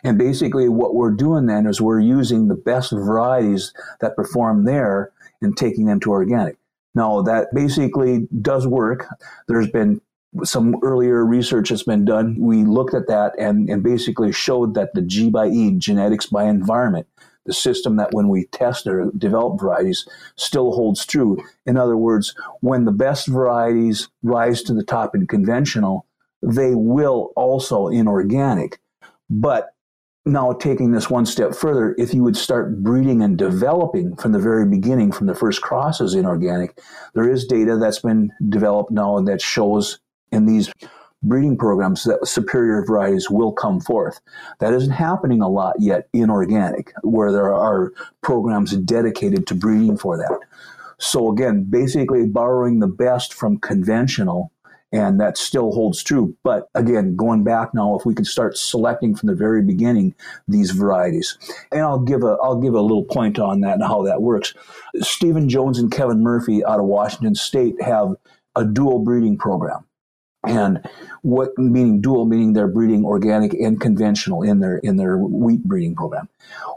And 0.03 0.19
basically 0.19 0.69
what 0.69 0.95
we're 0.95 1.11
doing 1.11 1.47
then 1.47 1.67
is 1.67 1.81
we're 1.81 2.01
using 2.01 2.49
the 2.49 2.55
best 2.55 2.93
varieties 2.93 3.73
that 4.01 4.17
perform 4.17 4.65
there 4.65 5.13
and 5.41 5.57
taking 5.57 5.87
them 5.87 6.01
to 6.01 6.11
organic. 6.11 6.57
Now 6.95 7.23
that 7.23 7.49
basically 7.55 8.29
does 8.41 8.67
work. 8.67 9.07
There's 9.49 9.71
been 9.71 10.01
some 10.43 10.77
earlier 10.83 11.25
research 11.25 11.71
that's 11.71 11.85
been 11.85 12.05
done. 12.05 12.37
We 12.39 12.65
looked 12.65 12.95
at 12.95 13.07
that 13.09 13.39
and, 13.39 13.69
and 13.69 13.83
basically 13.83 14.33
showed 14.33 14.75
that 14.75 14.95
the 14.95 15.03
g 15.03 15.31
by 15.31 15.47
e 15.47 15.75
genetics 15.77 16.27
by 16.27 16.45
environment 16.45 17.07
the 17.47 17.53
system 17.53 17.97
that 17.97 18.13
when 18.13 18.29
we 18.29 18.47
test 18.47 18.87
or 18.87 19.11
develop 19.17 19.61
varieties 19.61 20.07
still 20.37 20.73
holds 20.73 21.05
true. 21.05 21.39
In 21.67 21.77
other 21.77 21.97
words, 21.97 22.35
when 22.61 22.85
the 22.85 22.93
best 22.93 23.27
varieties 23.27 24.09
rise 24.23 24.63
to 24.65 24.75
the 24.75 24.85
top 24.85 25.15
in 25.15 25.27
conventional, 25.27 26.07
they 26.43 26.75
will 26.75 27.33
also 27.37 27.89
in 27.89 28.09
organic. 28.09 28.79
But 29.31 29.75
now 30.27 30.53
taking 30.53 30.93
this 30.93 31.11
one 31.11 31.27
step 31.27 31.55
further, 31.55 31.95
if 31.99 32.15
you 32.15 32.23
would 32.23 32.37
start 32.37 32.83
breeding 32.83 33.23
and 33.23 33.37
developing 33.37 34.17
from 34.17 34.33
the 34.33 34.39
very 34.39 34.67
beginning, 34.67 35.13
from 35.13 35.27
the 35.27 35.35
first 35.35 35.61
crosses 35.61 36.15
in 36.15 36.25
organic, 36.25 36.79
there 37.15 37.31
is 37.31 37.47
data 37.47 37.77
that's 37.77 38.01
been 38.01 38.31
developed 38.49 38.91
now 38.91 39.21
that 39.21 39.43
shows 39.43 39.99
in 40.33 40.47
these 40.47 40.73
breeding 41.25 41.57
programs 41.57 42.05
that 42.05 42.27
superior 42.27 42.85
varieties 42.85 43.29
will 43.29 43.53
come 43.53 43.81
forth. 43.81 44.21
That 44.61 44.73
isn't 44.73 44.93
happening 44.93 45.41
a 45.41 45.49
lot 45.49 45.77
yet 45.81 46.09
in 46.13 46.31
organic, 46.31 46.93
where 47.03 47.33
there 47.33 47.53
are 47.53 47.93
programs 48.23 48.73
dedicated 48.77 49.47
to 49.49 49.55
breeding 49.55 49.97
for 49.97 50.17
that. 50.17 50.39
So 50.99 51.31
again, 51.33 51.67
basically 51.69 52.27
borrowing 52.27 52.79
the 52.79 52.87
best 52.87 53.35
from 53.35 53.59
conventional 53.59 54.53
And 54.95 55.19
that 55.19 55.37
still 55.37 55.73
holds 55.73 56.05
true. 56.05 56.37
But 56.45 56.69
again, 56.77 57.17
going 57.17 57.43
back 57.43 57.75
now, 57.75 57.97
if 57.99 58.07
we 58.07 58.15
could 58.15 58.29
start 58.29 58.57
selecting 58.57 59.17
from 59.17 59.27
the 59.27 59.35
very 59.35 59.61
beginning 59.61 60.15
these 60.47 60.71
varieties, 60.71 61.37
and 61.73 61.81
I'll 61.81 61.99
give 61.99 62.23
a 62.23 62.37
I'll 62.41 62.61
give 62.61 62.75
a 62.75 62.81
little 62.81 63.05
point 63.05 63.41
on 63.41 63.61
that 63.63 63.75
and 63.75 63.83
how 63.83 64.05
that 64.05 64.23
works. 64.23 64.55
Stephen 65.01 65.49
Jones 65.49 65.81
and 65.81 65.91
Kevin 65.91 66.23
Murphy 66.23 66.65
out 66.65 66.79
of 66.79 66.87
Washington 66.87 67.35
State 67.35 67.75
have 67.83 68.15
a 68.55 68.65
dual 68.65 69.01
breeding 69.01 69.37
program 69.37 69.85
and 70.47 70.87
what 71.23 71.57
meaning 71.59 72.01
dual 72.01 72.27
meaning 72.27 72.53
they're 72.53 72.69
breeding 72.69 73.05
organic 73.05 73.55
and 73.55 73.81
conventional 73.81 74.43
in 74.43 74.61
their 74.61 74.79
in 74.79 74.97
their 74.97 75.17
wheat 75.19 75.65
breeding 75.65 75.95
program. 75.95 76.29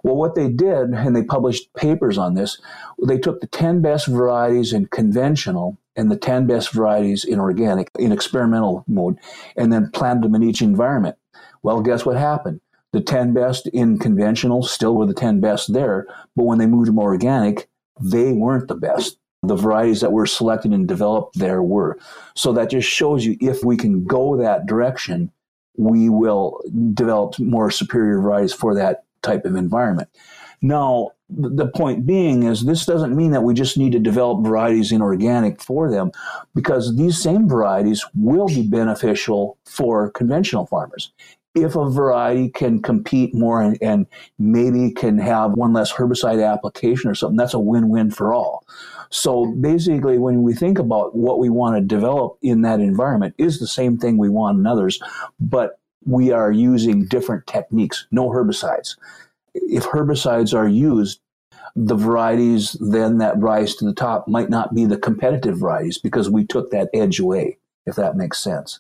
Well 0.04 0.16
what 0.16 0.36
they 0.36 0.50
did 0.50 0.90
and 0.90 1.16
they 1.16 1.24
published 1.24 1.74
papers 1.74 2.18
on 2.18 2.36
this 2.36 2.60
they 3.06 3.18
took 3.18 3.42
the 3.42 3.48
10 3.48 3.82
best 3.82 4.08
varieties 4.08 4.74
in 4.74 4.88
conventional 4.88 5.78
and 5.96 6.12
the 6.12 6.18
10 6.18 6.48
best 6.48 6.72
varieties 6.72 7.26
in 7.26 7.40
organic 7.40 7.92
in 8.00 8.12
experimental 8.12 8.84
mode 8.88 9.18
and 9.56 9.72
then 9.72 9.92
planted 9.92 10.24
them 10.24 10.36
in 10.36 10.44
each 10.44 10.62
environment. 10.62 11.18
Well 11.64 11.82
guess 11.82 12.06
what 12.06 12.18
happened? 12.18 12.62
The 12.94 13.02
10 13.02 13.34
best 13.34 13.68
in 13.68 14.00
conventional 14.00 14.64
still 14.64 14.96
were 14.96 15.06
the 15.06 15.14
10 15.14 15.40
best 15.42 15.74
there 15.74 16.08
but 16.36 16.46
when 16.46 16.58
they 16.58 16.68
moved 16.68 16.88
them 16.88 17.00
organic 17.00 17.70
they 18.00 18.32
weren't 18.32 18.68
the 18.68 18.76
best 18.76 19.18
the 19.48 19.56
varieties 19.56 20.02
that 20.02 20.12
were 20.12 20.26
selected 20.26 20.72
and 20.72 20.88
developed 20.88 21.38
there 21.38 21.62
were. 21.62 21.98
So 22.36 22.54
that 22.54 22.70
just 22.70 22.88
shows 22.88 23.26
you 23.26 23.38
if 23.40 23.64
we 23.64 23.78
can 23.78 24.06
go 24.06 24.38
that 24.38 24.66
direction, 24.66 25.32
we 25.78 26.10
will 26.10 26.62
develop 26.94 27.40
more 27.40 27.72
superior 27.72 28.20
varieties 28.20 28.54
for 28.54 28.76
that 28.76 29.04
type 29.22 29.46
of 29.46 29.56
environment. 29.56 30.10
Now, 30.62 31.12
the 31.30 31.68
point 31.68 32.06
being 32.06 32.44
is 32.44 32.66
this 32.66 32.86
doesn't 32.86 33.16
mean 33.16 33.32
that 33.32 33.44
we 33.44 33.54
just 33.54 33.78
need 33.78 33.92
to 33.92 34.00
develop 34.00 34.44
varieties 34.44 34.92
in 34.92 35.02
organic 35.02 35.62
for 35.62 35.92
them 35.92 36.12
because 36.56 36.96
these 36.96 37.22
same 37.22 37.50
varieties 37.50 38.06
will 38.16 38.48
be 38.48 38.66
beneficial 38.66 39.58
for 39.66 40.10
conventional 40.12 40.66
farmers. 40.66 41.12
If 41.54 41.76
a 41.76 41.90
variety 41.90 42.50
can 42.50 42.82
compete 42.82 43.34
more 43.34 43.62
and, 43.62 43.78
and 43.82 44.08
maybe 44.40 44.92
can 44.92 45.18
have 45.18 45.52
one 45.54 45.74
less 45.74 45.92
herbicide 45.92 46.46
application 46.46 47.10
or 47.10 47.16
something, 47.16 47.38
that's 47.38 47.56
a 47.56 47.60
win 47.60 47.90
win 47.90 48.10
for 48.10 48.34
all. 48.34 48.64
So 49.10 49.46
basically, 49.46 50.18
when 50.18 50.44
we 50.44 50.54
think 50.54 50.80
about 50.80 51.16
what 51.16 51.40
we 51.40 51.50
want 51.50 51.78
to 51.78 51.82
develop 51.82 52.38
in 52.42 52.62
that 52.62 52.80
environment, 52.80 53.36
is 53.38 53.60
the 53.60 53.68
same 53.68 53.98
thing 53.98 54.18
we 54.18 54.30
want 54.30 54.60
in 54.60 54.68
others, 54.68 55.00
but 55.40 55.80
we 56.06 56.32
are 56.32 56.52
using 56.52 57.06
different 57.06 57.48
techniques. 57.48 58.08
No 58.12 58.30
herbicides. 58.30 58.96
If 59.54 59.86
herbicides 59.86 60.54
are 60.54 60.68
used, 60.68 61.20
the 61.76 61.96
varieties 61.96 62.76
then 62.80 63.20
that 63.20 63.40
rise 63.40 63.76
to 63.76 63.86
the 63.86 63.94
top 63.94 64.28
might 64.28 64.50
not 64.50 64.74
be 64.74 64.86
the 64.86 64.98
competitive 64.98 65.60
varieties 65.60 65.98
because 65.98 66.30
we 66.30 66.46
took 66.46 66.72
that 66.72 66.90
edge 66.94 67.20
away, 67.20 67.58
if 67.86 67.96
that 67.96 68.16
makes 68.16 68.42
sense. 68.42 68.80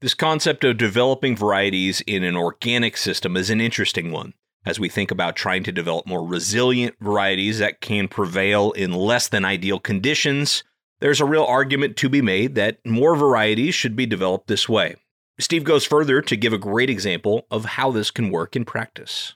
This 0.00 0.14
concept 0.14 0.64
of 0.64 0.76
developing 0.76 1.36
varieties 1.36 2.02
in 2.06 2.24
an 2.24 2.36
organic 2.36 2.96
system 2.96 3.36
is 3.36 3.50
an 3.50 3.60
interesting 3.60 4.12
one 4.12 4.34
as 4.64 4.80
we 4.80 4.88
think 4.88 5.10
about 5.10 5.36
trying 5.36 5.62
to 5.64 5.72
develop 5.72 6.06
more 6.06 6.26
resilient 6.26 6.94
varieties 7.00 7.58
that 7.58 7.80
can 7.80 8.08
prevail 8.08 8.72
in 8.72 8.92
less 8.92 9.28
than 9.28 9.44
ideal 9.44 9.78
conditions, 9.78 10.64
there's 11.00 11.20
a 11.20 11.26
real 11.26 11.44
argument 11.44 11.96
to 11.98 12.08
be 12.08 12.22
made 12.22 12.54
that 12.54 12.78
more 12.84 13.14
varieties 13.14 13.74
should 13.74 13.96
be 13.96 14.06
developed 14.06 14.46
this 14.46 14.68
way. 14.68 14.96
Steve 15.38 15.64
goes 15.64 15.84
further 15.84 16.22
to 16.22 16.36
give 16.36 16.52
a 16.52 16.58
great 16.58 16.88
example 16.88 17.46
of 17.50 17.64
how 17.64 17.90
this 17.90 18.10
can 18.10 18.30
work 18.30 18.54
in 18.54 18.64
practice. 18.64 19.34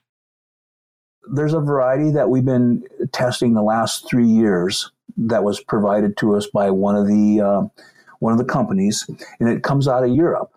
There's 1.31 1.53
a 1.53 1.61
variety 1.61 2.11
that 2.13 2.31
we've 2.31 2.45
been 2.45 2.85
testing 3.13 3.53
the 3.53 3.63
last 3.63 4.09
three 4.09 4.27
years 4.27 4.91
that 5.17 5.45
was 5.45 5.61
provided 5.61 6.17
to 6.19 6.37
us 6.37 6.47
by 6.47 6.71
one 6.71 6.97
of 6.97 7.07
the 7.07 7.41
uh, 7.41 7.83
one 8.21 8.33
of 8.33 8.39
the 8.39 8.45
companies, 8.45 9.09
and 9.41 9.49
it 9.49 9.63
comes 9.63 9.87
out 9.87 10.05
of 10.05 10.11
Europe. 10.11 10.53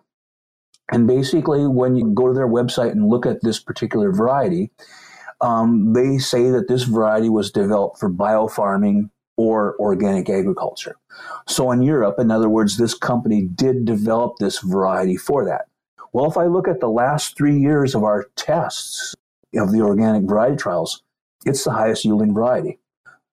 And 0.90 1.06
basically, 1.06 1.66
when 1.66 1.96
you 1.96 2.12
go 2.12 2.28
to 2.28 2.34
their 2.34 2.48
website 2.48 2.92
and 2.92 3.08
look 3.08 3.24
at 3.24 3.42
this 3.42 3.58
particular 3.58 4.12
variety, 4.12 4.70
um, 5.40 5.92
they 5.92 6.18
say 6.18 6.50
that 6.50 6.68
this 6.68 6.84
variety 6.84 7.28
was 7.28 7.50
developed 7.50 7.98
for 7.98 8.10
biofarming 8.10 9.10
or 9.36 9.74
organic 9.78 10.28
agriculture. 10.28 10.96
So 11.48 11.70
in 11.70 11.82
Europe, 11.82 12.16
in 12.18 12.30
other 12.30 12.48
words, 12.48 12.76
this 12.76 12.94
company 12.94 13.42
did 13.42 13.84
develop 13.84 14.36
this 14.38 14.60
variety 14.60 15.16
for 15.16 15.44
that. 15.46 15.66
Well, 16.12 16.30
if 16.30 16.36
I 16.36 16.46
look 16.46 16.68
at 16.68 16.80
the 16.80 16.90
last 16.90 17.36
three 17.36 17.58
years 17.58 17.94
of 17.94 18.04
our 18.04 18.26
tests 18.36 19.14
of 19.56 19.72
the 19.72 19.80
organic 19.80 20.28
variety 20.28 20.56
trials, 20.56 21.02
it's 21.46 21.64
the 21.64 21.72
highest 21.72 22.04
yielding 22.04 22.34
variety. 22.34 22.78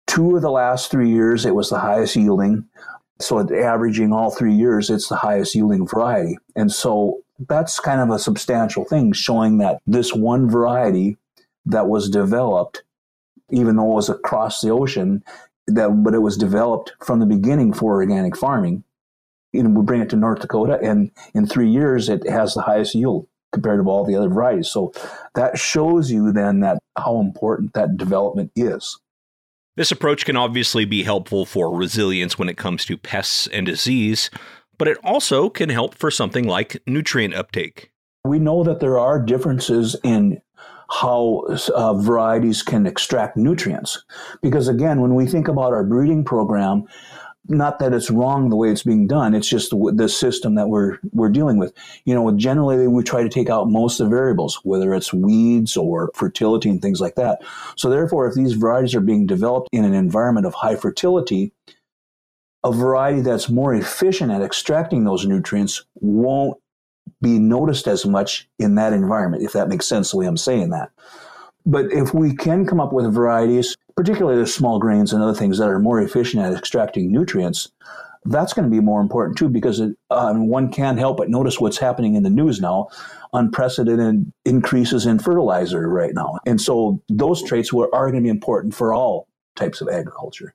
Two 0.07 0.35
of 0.35 0.41
the 0.41 0.49
last 0.49 0.89
three 0.89 1.09
years, 1.09 1.45
it 1.45 1.53
was 1.53 1.69
the 1.69 1.79
highest 1.79 2.15
yielding. 2.15 2.65
So 3.19 3.39
averaging 3.53 4.13
all 4.13 4.31
three 4.31 4.55
years, 4.55 4.89
it's 4.89 5.09
the 5.09 5.17
highest 5.17 5.53
yielding 5.53 5.85
variety. 5.85 6.37
And 6.55 6.71
so 6.71 7.21
that's 7.47 7.79
kind 7.79 8.01
of 8.01 8.09
a 8.09 8.19
substantial 8.19 8.83
thing 8.85 9.13
showing 9.13 9.57
that 9.59 9.81
this 9.87 10.13
one 10.13 10.49
variety 10.49 11.17
that 11.65 11.87
was 11.87 12.09
developed, 12.09 12.83
even 13.51 13.75
though 13.75 13.91
it 13.91 13.95
was 13.95 14.09
across 14.09 14.61
the 14.61 14.69
ocean, 14.69 15.23
that 15.67 15.89
but 16.03 16.13
it 16.13 16.19
was 16.19 16.37
developed 16.37 16.93
from 17.01 17.19
the 17.19 17.25
beginning 17.25 17.73
for 17.73 17.95
organic 17.95 18.35
farming. 18.35 18.83
And 19.53 19.75
we 19.75 19.83
bring 19.83 20.01
it 20.01 20.09
to 20.11 20.15
North 20.15 20.41
Dakota, 20.41 20.79
and 20.81 21.11
in 21.33 21.47
three 21.47 21.69
years, 21.69 22.07
it 22.07 22.27
has 22.29 22.53
the 22.53 22.61
highest 22.61 22.93
yield 22.93 23.27
compared 23.51 23.83
to 23.83 23.89
all 23.89 24.05
the 24.05 24.15
other 24.15 24.29
varieties. 24.29 24.69
So 24.69 24.93
that 25.33 25.57
shows 25.57 26.11
you 26.11 26.31
then 26.31 26.59
that 26.59 26.77
how 26.95 27.19
important 27.19 27.73
that 27.73 27.97
development 27.97 28.51
is. 28.55 28.99
This 29.75 29.91
approach 29.91 30.25
can 30.25 30.35
obviously 30.35 30.85
be 30.85 31.03
helpful 31.03 31.45
for 31.45 31.75
resilience 31.75 32.37
when 32.37 32.49
it 32.49 32.57
comes 32.57 32.85
to 32.85 32.97
pests 32.97 33.47
and 33.47 33.65
disease, 33.65 34.29
but 34.79 34.87
it 34.87 34.97
also 35.03 35.49
can 35.49 35.69
help 35.69 35.93
for 35.93 36.09
something 36.09 36.47
like 36.47 36.81
nutrient 36.87 37.35
uptake. 37.35 37.91
We 38.25 38.39
know 38.39 38.63
that 38.63 38.79
there 38.79 38.97
are 38.97 39.21
differences 39.21 39.95
in 40.03 40.41
how 40.89 41.45
uh, 41.75 41.93
varieties 41.93 42.63
can 42.63 42.87
extract 42.87 43.37
nutrients. 43.37 44.03
Because 44.41 44.67
again, 44.67 45.01
when 45.01 45.13
we 45.13 45.27
think 45.27 45.47
about 45.47 45.73
our 45.73 45.83
breeding 45.83 46.23
program, 46.23 46.85
not 47.47 47.79
that 47.79 47.93
it's 47.93 48.11
wrong 48.11 48.49
the 48.49 48.55
way 48.55 48.69
it's 48.69 48.83
being 48.83 49.07
done. 49.07 49.33
It's 49.33 49.49
just 49.49 49.71
the, 49.71 49.93
the, 49.95 50.07
system 50.07 50.55
that 50.55 50.69
we're 50.69 50.99
we're 51.11 51.29
dealing 51.29 51.57
with. 51.57 51.73
You 52.05 52.13
know, 52.13 52.31
generally 52.31 52.87
we 52.87 53.03
try 53.03 53.23
to 53.23 53.29
take 53.29 53.49
out 53.49 53.69
most 53.69 53.99
of 53.99 54.05
the 54.05 54.15
variables, 54.15 54.59
whether 54.63 54.93
it's 54.93 55.13
weeds 55.13 55.75
or 55.75 56.11
fertility 56.13 56.69
and 56.69 56.81
things 56.81 57.01
like 57.01 57.15
that. 57.15 57.41
So 57.75 57.89
therefore, 57.89 58.27
if 58.27 58.35
these 58.35 58.53
varieties 58.53 58.93
are 58.93 59.01
being 59.01 59.25
developed 59.25 59.69
in 59.71 59.83
an 59.83 59.95
environment 59.95 60.45
of 60.45 60.53
high 60.53 60.75
fertility, 60.75 61.51
a 62.63 62.71
variety 62.71 63.21
that's 63.21 63.49
more 63.49 63.73
efficient 63.73 64.31
at 64.31 64.41
extracting 64.41 65.03
those 65.03 65.25
nutrients 65.25 65.85
won't 65.95 66.57
be 67.21 67.39
noticed 67.39 67.87
as 67.87 68.05
much 68.05 68.47
in 68.59 68.75
that 68.75 68.93
environment, 68.93 69.43
if 69.43 69.53
that 69.53 69.69
makes 69.69 69.87
sense 69.87 70.11
the 70.11 70.17
way 70.17 70.25
I'm 70.25 70.37
saying 70.37 70.69
that. 70.69 70.91
But 71.65 71.91
if 71.91 72.13
we 72.13 72.35
can 72.35 72.65
come 72.65 72.79
up 72.79 72.93
with 72.93 73.13
varieties, 73.13 73.75
particularly 73.95 74.39
the 74.39 74.47
small 74.47 74.79
grains 74.79 75.13
and 75.13 75.21
other 75.21 75.33
things 75.33 75.57
that 75.57 75.69
are 75.69 75.79
more 75.79 76.01
efficient 76.01 76.43
at 76.43 76.53
extracting 76.53 77.11
nutrients, 77.11 77.69
that's 78.25 78.53
going 78.53 78.69
to 78.69 78.75
be 78.75 78.81
more 78.81 79.01
important 79.01 79.37
too 79.37 79.49
because 79.49 79.79
it, 79.79 79.95
uh, 80.09 80.33
one 80.33 80.71
can't 80.71 80.99
help 80.99 81.17
but 81.17 81.29
notice 81.29 81.59
what's 81.59 81.77
happening 81.77 82.15
in 82.15 82.23
the 82.23 82.29
news 82.29 82.59
now 82.59 82.89
unprecedented 83.33 84.31
increases 84.45 85.05
in 85.05 85.19
fertilizer 85.19 85.87
right 85.87 86.13
now. 86.13 86.37
And 86.45 86.59
so 86.59 87.01
those 87.09 87.43
traits 87.43 87.71
are 87.73 87.87
going 87.89 88.15
to 88.15 88.21
be 88.21 88.29
important 88.29 88.73
for 88.73 88.93
all 88.93 89.27
types 89.55 89.81
of 89.81 89.87
agriculture. 89.87 90.53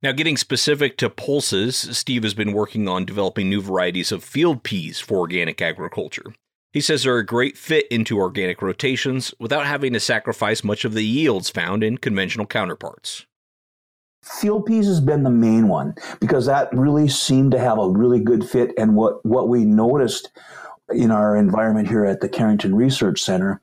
Now, 0.00 0.12
getting 0.12 0.36
specific 0.36 0.96
to 0.98 1.10
pulses, 1.10 1.76
Steve 1.76 2.22
has 2.22 2.32
been 2.32 2.52
working 2.52 2.86
on 2.86 3.04
developing 3.04 3.48
new 3.48 3.60
varieties 3.60 4.12
of 4.12 4.22
field 4.22 4.62
peas 4.62 5.00
for 5.00 5.18
organic 5.18 5.60
agriculture. 5.60 6.34
He 6.72 6.80
says 6.80 7.02
they're 7.02 7.18
a 7.18 7.26
great 7.26 7.58
fit 7.58 7.86
into 7.90 8.18
organic 8.18 8.62
rotations 8.62 9.34
without 9.40 9.66
having 9.66 9.92
to 9.94 10.00
sacrifice 10.00 10.62
much 10.62 10.84
of 10.84 10.94
the 10.94 11.02
yields 11.02 11.50
found 11.50 11.82
in 11.82 11.98
conventional 11.98 12.46
counterparts. 12.46 13.26
Field 14.22 14.66
peas 14.66 14.86
has 14.86 15.00
been 15.00 15.24
the 15.24 15.30
main 15.30 15.66
one 15.66 15.96
because 16.20 16.46
that 16.46 16.68
really 16.72 17.08
seemed 17.08 17.50
to 17.50 17.58
have 17.58 17.78
a 17.78 17.88
really 17.88 18.20
good 18.20 18.48
fit. 18.48 18.70
And 18.78 18.94
what, 18.94 19.24
what 19.26 19.48
we 19.48 19.64
noticed 19.64 20.30
in 20.90 21.10
our 21.10 21.36
environment 21.36 21.88
here 21.88 22.04
at 22.04 22.20
the 22.20 22.28
Carrington 22.28 22.76
Research 22.76 23.20
Center, 23.20 23.60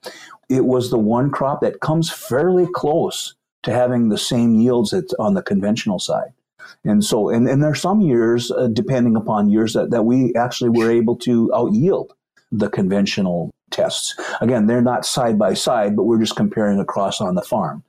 it 0.50 0.65
was 0.65 0.89
the 0.89 1.00
one 1.00 1.32
crop 1.32 1.62
that 1.62 1.80
comes 1.80 2.12
fairly 2.12 2.68
close 2.74 3.36
to 3.65 3.74
having 3.74 4.10
the 4.10 4.17
same 4.17 4.60
yields 4.60 4.91
that's 4.91 5.13
on 5.15 5.34
the 5.34 5.41
conventional 5.41 6.00
side. 6.00 6.31
And 6.84 7.03
so, 7.03 7.29
and, 7.29 7.48
and 7.48 7.62
there 7.62 7.72
are 7.72 7.75
some 7.75 8.00
years, 8.01 8.51
uh, 8.51 8.67
depending 8.72 9.15
upon 9.15 9.50
years, 9.50 9.74
that, 9.74 9.89
that 9.89 10.03
we 10.03 10.34
actually 10.36 10.69
were 10.69 10.91
able 10.91 11.15
to 11.17 11.51
out 11.53 11.74
yield 11.74 12.13
the 12.51 12.69
conventional 12.69 13.51
tests. 13.72 14.15
Again, 14.39 14.67
they're 14.67 14.81
not 14.81 15.05
side 15.05 15.38
by 15.38 15.55
side, 15.55 15.95
but 15.95 16.03
we're 16.03 16.19
just 16.19 16.36
comparing 16.36 16.79
across 16.79 17.19
on 17.19 17.36
the 17.36 17.41
farm. 17.41 17.84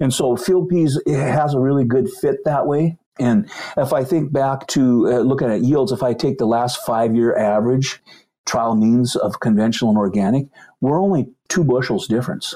And 0.00 0.14
so, 0.14 0.36
field 0.36 0.68
peas 0.68 1.00
has 1.06 1.54
a 1.54 1.60
really 1.60 1.84
good 1.84 2.08
fit 2.08 2.44
that 2.44 2.66
way. 2.66 2.96
And 3.18 3.50
if 3.76 3.92
I 3.92 4.04
think 4.04 4.32
back 4.32 4.68
to 4.68 5.08
uh, 5.08 5.18
looking 5.18 5.50
at 5.50 5.62
yields, 5.62 5.90
if 5.90 6.04
I 6.04 6.14
take 6.14 6.38
the 6.38 6.46
last 6.46 6.78
five 6.86 7.16
year 7.16 7.36
average 7.36 8.00
trial 8.46 8.76
means 8.76 9.16
of 9.16 9.40
conventional 9.40 9.90
and 9.90 9.98
organic, 9.98 10.46
we're 10.80 11.02
only 11.02 11.26
two 11.48 11.64
bushels 11.64 12.06
difference 12.06 12.54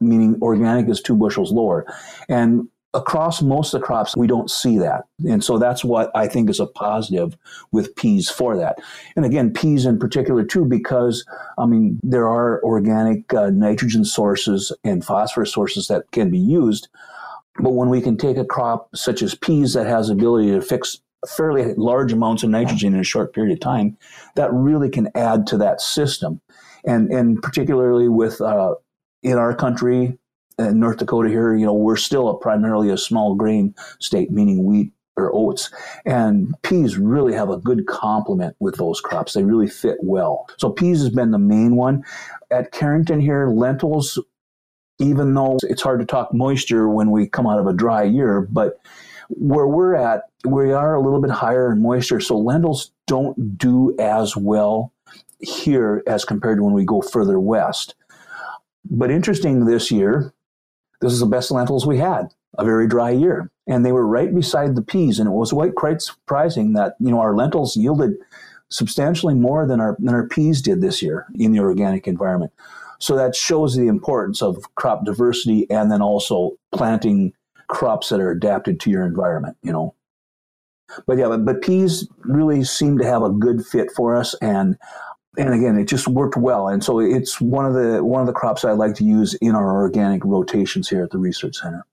meaning 0.00 0.38
organic 0.42 0.88
is 0.88 1.00
two 1.00 1.16
bushels 1.16 1.52
lower. 1.52 1.86
And 2.28 2.68
across 2.94 3.42
most 3.42 3.74
of 3.74 3.80
the 3.80 3.86
crops, 3.86 4.16
we 4.16 4.28
don't 4.28 4.50
see 4.50 4.78
that. 4.78 5.04
And 5.28 5.42
so 5.42 5.58
that's 5.58 5.84
what 5.84 6.12
I 6.14 6.28
think 6.28 6.48
is 6.48 6.60
a 6.60 6.66
positive 6.66 7.36
with 7.72 7.94
peas 7.96 8.30
for 8.30 8.56
that. 8.56 8.78
And 9.16 9.24
again, 9.24 9.52
peas 9.52 9.84
in 9.84 9.98
particular, 9.98 10.44
too, 10.44 10.64
because, 10.64 11.24
I 11.58 11.66
mean, 11.66 11.98
there 12.04 12.28
are 12.28 12.62
organic 12.62 13.34
uh, 13.34 13.50
nitrogen 13.50 14.04
sources 14.04 14.72
and 14.84 15.04
phosphorus 15.04 15.52
sources 15.52 15.88
that 15.88 16.10
can 16.12 16.30
be 16.30 16.38
used. 16.38 16.88
But 17.58 17.72
when 17.72 17.88
we 17.88 18.00
can 18.00 18.16
take 18.16 18.36
a 18.36 18.44
crop 18.44 18.88
such 18.94 19.22
as 19.22 19.34
peas 19.34 19.74
that 19.74 19.86
has 19.86 20.08
ability 20.08 20.52
to 20.52 20.60
fix 20.60 21.00
fairly 21.26 21.74
large 21.74 22.12
amounts 22.12 22.42
of 22.42 22.50
nitrogen 22.50 22.94
in 22.94 23.00
a 23.00 23.04
short 23.04 23.34
period 23.34 23.52
of 23.54 23.60
time, 23.60 23.96
that 24.36 24.52
really 24.52 24.88
can 24.88 25.08
add 25.14 25.46
to 25.48 25.56
that 25.58 25.80
system. 25.80 26.40
And, 26.84 27.10
and 27.10 27.42
particularly 27.42 28.08
with 28.08 28.40
uh, 28.40 28.74
in 29.24 29.38
our 29.38 29.54
country, 29.54 30.16
in 30.58 30.78
North 30.78 30.98
Dakota 30.98 31.28
here, 31.28 31.54
you 31.56 31.66
know, 31.66 31.74
we're 31.74 31.96
still 31.96 32.28
a 32.28 32.38
primarily 32.38 32.90
a 32.90 32.98
small 32.98 33.34
grain 33.34 33.74
state, 33.98 34.30
meaning 34.30 34.64
wheat 34.64 34.92
or 35.16 35.34
oats. 35.34 35.70
And 36.04 36.54
peas 36.62 36.98
really 36.98 37.34
have 37.34 37.50
a 37.50 37.56
good 37.56 37.86
complement 37.86 38.54
with 38.60 38.76
those 38.76 39.00
crops. 39.00 39.32
They 39.32 39.44
really 39.44 39.68
fit 39.68 39.98
well. 40.02 40.46
So 40.58 40.70
peas 40.70 41.00
has 41.00 41.10
been 41.10 41.30
the 41.30 41.38
main 41.38 41.76
one. 41.76 42.04
At 42.50 42.72
Carrington 42.72 43.20
here, 43.20 43.48
lentils, 43.48 44.18
even 44.98 45.34
though 45.34 45.58
it's 45.62 45.82
hard 45.82 46.00
to 46.00 46.06
talk 46.06 46.34
moisture 46.34 46.88
when 46.88 47.10
we 47.10 47.26
come 47.28 47.46
out 47.46 47.58
of 47.58 47.66
a 47.66 47.72
dry 47.72 48.02
year, 48.04 48.42
but 48.42 48.78
where 49.28 49.66
we're 49.66 49.94
at, 49.94 50.24
we 50.44 50.72
are 50.72 50.94
a 50.94 51.00
little 51.00 51.20
bit 51.20 51.30
higher 51.30 51.72
in 51.72 51.80
moisture. 51.80 52.20
So 52.20 52.36
lentils 52.36 52.92
don't 53.06 53.56
do 53.56 53.96
as 53.98 54.36
well 54.36 54.92
here 55.40 56.02
as 56.06 56.24
compared 56.24 56.58
to 56.58 56.64
when 56.64 56.74
we 56.74 56.84
go 56.84 57.00
further 57.00 57.40
west. 57.40 57.94
But 58.90 59.10
interesting 59.10 59.64
this 59.64 59.90
year, 59.90 60.32
this 61.00 61.12
is 61.12 61.20
the 61.20 61.26
best 61.26 61.50
lentils 61.50 61.86
we 61.86 61.98
had, 61.98 62.28
a 62.58 62.64
very 62.64 62.86
dry 62.86 63.10
year. 63.10 63.50
And 63.66 63.84
they 63.84 63.92
were 63.92 64.06
right 64.06 64.34
beside 64.34 64.74
the 64.74 64.82
peas. 64.82 65.18
And 65.18 65.28
it 65.28 65.32
was 65.32 65.54
quite 65.76 66.02
surprising 66.02 66.74
that, 66.74 66.96
you 67.00 67.10
know, 67.10 67.20
our 67.20 67.34
lentils 67.34 67.76
yielded 67.76 68.14
substantially 68.70 69.34
more 69.34 69.66
than 69.66 69.80
our, 69.80 69.96
than 69.98 70.14
our 70.14 70.26
peas 70.26 70.60
did 70.60 70.80
this 70.80 71.02
year 71.02 71.26
in 71.34 71.52
the 71.52 71.60
organic 71.60 72.06
environment. 72.06 72.52
So 72.98 73.16
that 73.16 73.34
shows 73.34 73.76
the 73.76 73.86
importance 73.86 74.42
of 74.42 74.74
crop 74.74 75.04
diversity 75.04 75.68
and 75.70 75.90
then 75.90 76.02
also 76.02 76.52
planting 76.72 77.32
crops 77.68 78.08
that 78.08 78.20
are 78.20 78.30
adapted 78.30 78.80
to 78.80 78.90
your 78.90 79.04
environment, 79.04 79.56
you 79.62 79.72
know. 79.72 79.94
But 81.06 81.18
yeah, 81.18 81.28
but, 81.28 81.44
but 81.44 81.62
peas 81.62 82.08
really 82.20 82.62
seem 82.64 82.98
to 82.98 83.04
have 83.04 83.22
a 83.22 83.30
good 83.30 83.64
fit 83.66 83.90
for 83.96 84.14
us. 84.14 84.34
And 84.40 84.76
and 85.36 85.54
again, 85.54 85.78
it 85.78 85.86
just 85.86 86.08
worked 86.08 86.36
well. 86.36 86.68
And 86.68 86.82
so 86.82 86.98
it's 87.00 87.40
one 87.40 87.66
of 87.66 87.74
the 87.74 88.04
one 88.04 88.20
of 88.20 88.26
the 88.26 88.32
crops 88.32 88.64
I 88.64 88.72
like 88.72 88.94
to 88.96 89.04
use 89.04 89.34
in 89.34 89.54
our 89.54 89.76
organic 89.82 90.24
rotations 90.24 90.88
here 90.88 91.02
at 91.02 91.10
the 91.10 91.18
research 91.18 91.56
center. 91.56 91.84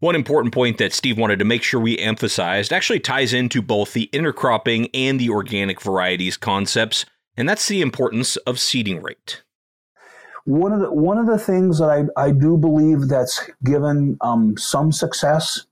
One 0.00 0.14
important 0.14 0.52
point 0.52 0.76
that 0.78 0.92
Steve 0.92 1.16
wanted 1.16 1.38
to 1.38 1.46
make 1.46 1.62
sure 1.62 1.80
we 1.80 1.98
emphasized 1.98 2.72
actually 2.72 3.00
ties 3.00 3.32
into 3.32 3.62
both 3.62 3.94
the 3.94 4.10
intercropping 4.12 4.90
and 4.92 5.18
the 5.18 5.30
organic 5.30 5.80
varieties 5.80 6.36
concepts, 6.36 7.06
and 7.36 7.48
that's 7.48 7.66
the 7.66 7.80
importance 7.80 8.36
of 8.36 8.60
seeding 8.60 9.02
rate. 9.02 9.42
One 10.44 10.72
of 10.72 10.80
the 10.80 10.92
one 10.92 11.18
of 11.18 11.26
the 11.26 11.38
things 11.38 11.78
that 11.78 11.88
I, 11.88 12.04
I 12.20 12.30
do 12.30 12.58
believe 12.58 13.08
that's 13.08 13.50
given 13.64 14.18
um, 14.20 14.56
some 14.58 14.92
success 14.92 15.66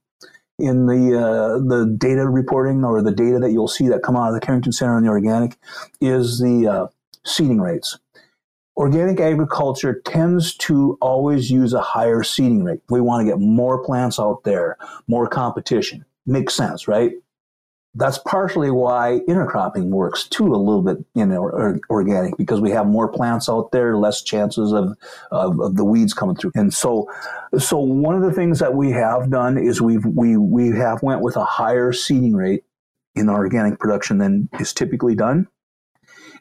in 0.57 0.85
the 0.85 1.19
uh, 1.19 1.59
the 1.59 1.95
data 1.97 2.27
reporting 2.27 2.83
or 2.83 3.01
the 3.01 3.11
data 3.11 3.39
that 3.39 3.51
you'll 3.51 3.67
see 3.67 3.87
that 3.89 4.03
come 4.03 4.15
out 4.15 4.29
of 4.29 4.33
the 4.33 4.45
Carrington 4.45 4.71
Center 4.71 4.95
on 4.95 5.03
the 5.03 5.09
organic 5.09 5.57
is 6.01 6.39
the 6.39 6.67
uh, 6.67 6.87
seeding 7.25 7.59
rates. 7.59 7.97
Organic 8.77 9.19
agriculture 9.19 10.01
tends 10.05 10.55
to 10.57 10.97
always 11.01 11.49
use 11.49 11.73
a 11.73 11.81
higher 11.81 12.23
seeding 12.23 12.63
rate. 12.63 12.81
We 12.89 13.01
want 13.01 13.25
to 13.25 13.31
get 13.31 13.39
more 13.39 13.83
plants 13.83 14.19
out 14.19 14.43
there, 14.43 14.77
more 15.07 15.27
competition. 15.27 16.05
Makes 16.25 16.55
sense, 16.55 16.87
right? 16.87 17.13
That's 17.97 18.17
partially 18.17 18.71
why 18.71 19.21
intercropping 19.29 19.85
works 19.85 20.27
too 20.27 20.53
a 20.53 20.57
little 20.57 20.81
bit 20.81 20.97
in 21.15 21.31
organic 21.89 22.35
because 22.35 22.59
we 22.59 22.71
have 22.71 22.87
more 22.87 23.07
plants 23.07 23.47
out 23.47 23.71
there, 23.71 23.95
less 23.95 24.21
chances 24.21 24.73
of, 24.73 24.97
of, 25.31 25.61
of 25.61 25.77
the 25.77 25.85
weeds 25.85 26.13
coming 26.13 26.35
through. 26.35 26.51
And 26.55 26.73
so, 26.73 27.09
so 27.57 27.79
one 27.79 28.15
of 28.15 28.21
the 28.21 28.33
things 28.33 28.59
that 28.59 28.75
we 28.75 28.91
have 28.91 29.29
done 29.29 29.57
is 29.57 29.81
we've 29.81 30.05
we 30.05 30.35
we 30.35 30.71
have 30.71 31.01
went 31.01 31.21
with 31.21 31.37
a 31.37 31.45
higher 31.45 31.93
seeding 31.93 32.35
rate 32.35 32.65
in 33.15 33.29
organic 33.29 33.79
production 33.79 34.17
than 34.17 34.49
is 34.59 34.73
typically 34.73 35.15
done. 35.15 35.47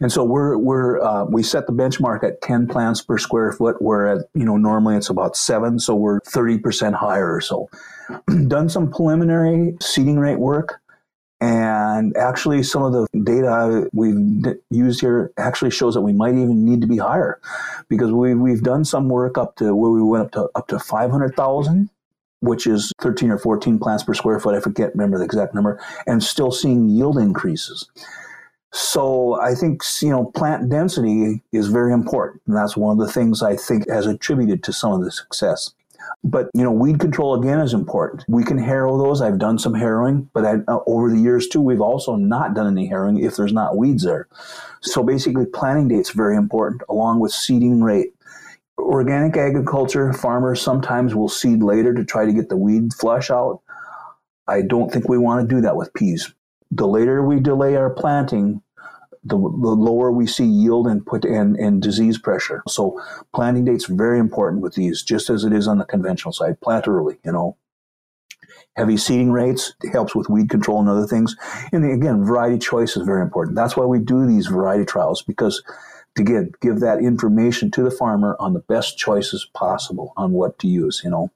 And 0.01 0.11
so 0.11 0.25
we're 0.25 0.57
we're 0.57 1.01
uh, 1.01 1.25
we 1.25 1.43
set 1.43 1.67
the 1.67 1.73
benchmark 1.73 2.25
at 2.25 2.41
10 2.43 2.67
plants 2.67 3.03
per 3.03 3.19
square 3.19 3.53
foot, 3.53 3.81
where 3.81 4.25
you 4.35 4.45
know 4.45 4.57
normally 4.57 4.97
it's 4.97 5.11
about 5.11 5.37
seven, 5.37 5.79
so 5.79 5.95
we're 5.95 6.21
30 6.21 6.59
percent 6.59 6.95
higher 6.95 7.33
or 7.33 7.41
so. 7.41 7.69
Done 8.49 8.69
some 8.69 8.91
preliminary 8.91 9.77
seeding 9.81 10.19
rate 10.19 10.39
work, 10.39 10.81
and 11.41 12.17
actually 12.17 12.63
some 12.63 12.83
of 12.83 12.93
the 12.93 13.07
data 13.23 13.89
we've 13.93 14.57
used 14.71 15.01
here 15.01 15.33
actually 15.39 15.71
shows 15.71 15.95
that 15.95 16.03
we 16.03 16.13
might 16.13 16.35
even 16.35 16.65
need 16.65 16.81
to 16.81 16.87
be 16.87 16.99
higher, 16.99 17.41
because 17.89 18.13
we 18.13 18.35
we've 18.35 18.63
done 18.63 18.85
some 18.85 19.09
work 19.09 19.39
up 19.39 19.57
to 19.57 19.75
where 19.75 19.91
we 19.91 20.03
went 20.03 20.27
up 20.27 20.33
to 20.33 20.49
up 20.55 20.69
to 20.69 20.79
500,000 20.79 21.91
which 22.41 22.67
is 22.67 22.93
13 23.01 23.31
or 23.31 23.39
14 23.39 23.79
plants 23.79 24.05
per 24.05 24.13
square 24.13 24.39
foot. 24.39 24.55
I 24.55 24.61
forget, 24.61 24.93
remember 24.95 25.17
the 25.17 25.25
exact 25.25 25.55
number, 25.55 25.81
and 26.07 26.23
still 26.23 26.51
seeing 26.53 26.91
yield 26.91 27.17
increases. 27.17 27.89
So 28.77 29.41
I 29.41 29.55
think 29.55 29.83
you 30.03 30.11
know 30.11 30.33
plant 30.35 30.69
density 30.69 31.45
is 31.53 31.69
very 31.69 31.93
important, 31.93 32.43
and 32.49 32.57
that's 32.57 32.77
one 32.77 32.99
of 32.99 33.07
the 33.07 33.13
things 33.13 33.41
I 33.41 33.55
think 33.55 33.89
has 33.89 34.05
attributed 34.05 34.65
to 34.65 34.73
some 34.73 34.91
of 34.91 35.05
the 35.05 35.13
success. 35.13 35.71
But 36.25 36.51
you 36.55 36.65
know, 36.65 36.73
weed 36.73 36.99
control 36.99 37.39
again 37.39 37.61
is 37.61 37.73
important. 37.73 38.25
We 38.27 38.43
can 38.43 38.59
harrow 38.59 38.99
those. 38.99 39.23
I've 39.23 39.39
done 39.39 39.61
some 39.61 39.75
harrowing, 39.75 40.29
but 40.35 40.45
I, 40.45 40.55
uh, 40.67 40.81
over 40.89 41.09
the 41.09 41.21
years 41.21 41.47
too, 41.47 41.61
we've 41.61 41.81
also 41.81 42.17
not 42.17 42.55
done 42.55 42.67
any 42.67 42.89
harrowing 42.89 43.23
if 43.23 43.37
there's 43.37 43.53
not 43.53 43.77
weeds 43.77 44.03
there. 44.03 44.27
So 44.83 45.05
basically, 45.05 45.47
planting 45.47 45.87
date's 45.87 46.11
very 46.11 46.35
important, 46.35 46.83
along 46.89 47.21
with 47.21 47.31
seeding 47.31 47.81
rate. 47.81 48.13
Organic 48.77 49.37
agriculture 49.37 50.13
farmers 50.13 50.61
sometimes 50.61 51.15
will 51.15 51.29
seed 51.29 51.63
later 51.63 51.95
to 51.95 52.05
try 52.05 52.27
to 52.27 52.33
get 52.33 52.49
the 52.49 52.57
weed 52.57 52.93
flush 52.93 53.31
out. 53.31 53.61
I 54.49 54.63
don't 54.63 54.93
think 54.93 55.09
we 55.09 55.17
want 55.17 55.49
to 55.49 55.55
do 55.55 55.61
that 55.61 55.77
with 55.77 55.95
peas. 55.95 56.35
The 56.73 56.89
later 56.89 57.23
we 57.23 57.39
delay 57.39 57.77
our 57.77 57.91
planting, 57.91 58.61
the, 59.25 59.37
the 59.37 59.41
lower 59.41 60.11
we 60.13 60.27
see 60.27 60.45
yield 60.45 60.87
and 60.87 61.05
put 61.05 61.25
and, 61.25 61.57
and 61.57 61.81
disease 61.81 62.19
pressure. 62.19 62.63
So 62.69 63.01
planting 63.35 63.65
date's 63.65 63.87
very 63.87 64.19
important 64.19 64.63
with 64.63 64.75
these, 64.75 65.03
just 65.03 65.31
as 65.31 65.45
it 65.45 65.53
is 65.53 65.67
on 65.67 65.79
the 65.79 65.85
conventional 65.85 66.33
side. 66.33 66.61
Plant 66.61 66.89
early, 66.89 67.17
you 67.25 67.33
know. 67.33 67.57
Heavy 68.77 68.97
seeding 68.97 69.31
rates 69.31 69.75
helps 69.93 70.17
with 70.17 70.29
weed 70.29 70.51
control 70.51 70.81
and 70.81 70.89
other 70.89 71.07
things. 71.07 71.37
And 71.73 71.85
again, 71.85 72.25
variety 72.25 72.59
choice 72.59 72.97
is 72.97 73.07
very 73.07 73.23
important. 73.23 73.57
That's 73.57 73.77
why 73.77 73.85
we 73.85 74.01
do 74.01 74.27
these 74.27 74.47
variety 74.47 74.85
trials 74.85 75.23
because 75.23 75.63
to 76.17 76.25
get 76.25 76.61
give 76.61 76.81
that 76.81 76.99
information 76.99 77.71
to 77.73 77.83
the 77.83 77.91
farmer 77.91 78.37
on 78.41 78.53
the 78.53 78.61
best 78.61 78.99
choices 78.99 79.49
possible 79.55 80.13
on 80.17 80.33
what 80.33 80.59
to 80.61 80.67
use, 80.67 81.03
you 81.05 81.11
know. 81.11 81.31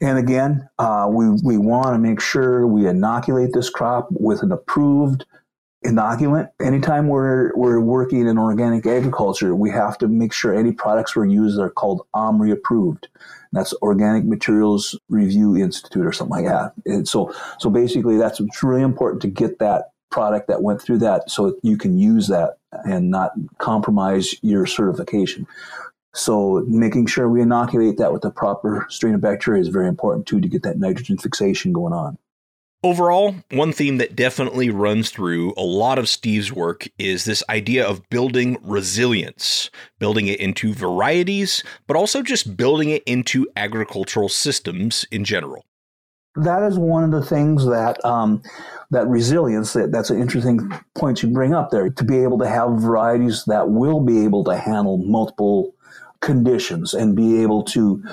And 0.00 0.18
again, 0.18 0.68
uh, 0.78 1.08
we, 1.10 1.30
we 1.42 1.56
want 1.56 1.94
to 1.94 1.98
make 1.98 2.20
sure 2.20 2.66
we 2.66 2.86
inoculate 2.86 3.52
this 3.52 3.70
crop 3.70 4.08
with 4.10 4.42
an 4.42 4.52
approved 4.52 5.24
inoculant. 5.86 6.50
Anytime 6.60 7.08
we're 7.08 7.54
we're 7.54 7.80
working 7.80 8.26
in 8.26 8.38
organic 8.38 8.86
agriculture, 8.86 9.54
we 9.54 9.70
have 9.70 9.96
to 9.98 10.08
make 10.08 10.32
sure 10.32 10.54
any 10.54 10.72
products 10.72 11.14
we're 11.14 11.26
using 11.26 11.62
are 11.62 11.70
called 11.70 12.06
OMRI 12.14 12.52
approved. 12.52 13.08
That's 13.52 13.72
Organic 13.80 14.24
Materials 14.24 14.98
Review 15.08 15.56
Institute 15.56 16.04
or 16.04 16.12
something 16.12 16.44
like 16.44 16.46
that. 16.46 16.72
And 16.84 17.08
so 17.08 17.32
so 17.58 17.70
basically, 17.70 18.16
that's 18.16 18.40
it's 18.40 18.62
really 18.62 18.82
important 18.82 19.22
to 19.22 19.28
get 19.28 19.58
that 19.60 19.90
product 20.10 20.48
that 20.48 20.62
went 20.62 20.80
through 20.80 20.98
that 20.98 21.30
so 21.30 21.56
you 21.62 21.76
can 21.76 21.98
use 21.98 22.28
that 22.28 22.58
and 22.84 23.10
not 23.10 23.32
compromise 23.58 24.34
your 24.42 24.66
certification. 24.66 25.46
So 26.14 26.64
making 26.66 27.06
sure 27.06 27.28
we 27.28 27.42
inoculate 27.42 27.98
that 27.98 28.12
with 28.12 28.22
the 28.22 28.30
proper 28.30 28.86
strain 28.88 29.14
of 29.14 29.20
bacteria 29.20 29.60
is 29.60 29.68
very 29.68 29.88
important 29.88 30.26
too 30.26 30.40
to 30.40 30.48
get 30.48 30.62
that 30.62 30.78
nitrogen 30.78 31.18
fixation 31.18 31.72
going 31.72 31.92
on. 31.92 32.18
Overall, 32.84 33.34
one 33.50 33.72
theme 33.72 33.96
that 33.98 34.14
definitely 34.14 34.70
runs 34.70 35.10
through 35.10 35.54
a 35.56 35.62
lot 35.62 35.98
of 35.98 36.08
Steve's 36.08 36.52
work 36.52 36.86
is 36.98 37.24
this 37.24 37.42
idea 37.48 37.86
of 37.86 38.06
building 38.10 38.58
resilience, 38.62 39.70
building 39.98 40.26
it 40.28 40.38
into 40.40 40.74
varieties, 40.74 41.64
but 41.86 41.96
also 41.96 42.22
just 42.22 42.56
building 42.56 42.90
it 42.90 43.02
into 43.04 43.46
agricultural 43.56 44.28
systems 44.28 45.06
in 45.10 45.24
general. 45.24 45.64
That 46.36 46.62
is 46.64 46.78
one 46.78 47.02
of 47.02 47.10
the 47.12 47.24
things 47.24 47.64
that 47.64 48.04
um, 48.04 48.42
that 48.90 49.08
resilience. 49.08 49.72
That, 49.72 49.90
that's 49.90 50.10
an 50.10 50.20
interesting 50.20 50.70
point 50.94 51.22
you 51.22 51.30
bring 51.30 51.54
up 51.54 51.70
there. 51.70 51.88
To 51.88 52.04
be 52.04 52.18
able 52.18 52.38
to 52.40 52.46
have 52.46 52.82
varieties 52.82 53.44
that 53.46 53.70
will 53.70 54.00
be 54.00 54.22
able 54.22 54.44
to 54.44 54.56
handle 54.56 54.98
multiple 54.98 55.74
conditions 56.20 56.92
and 56.92 57.16
be 57.16 57.42
able 57.42 57.64
to 57.64 58.04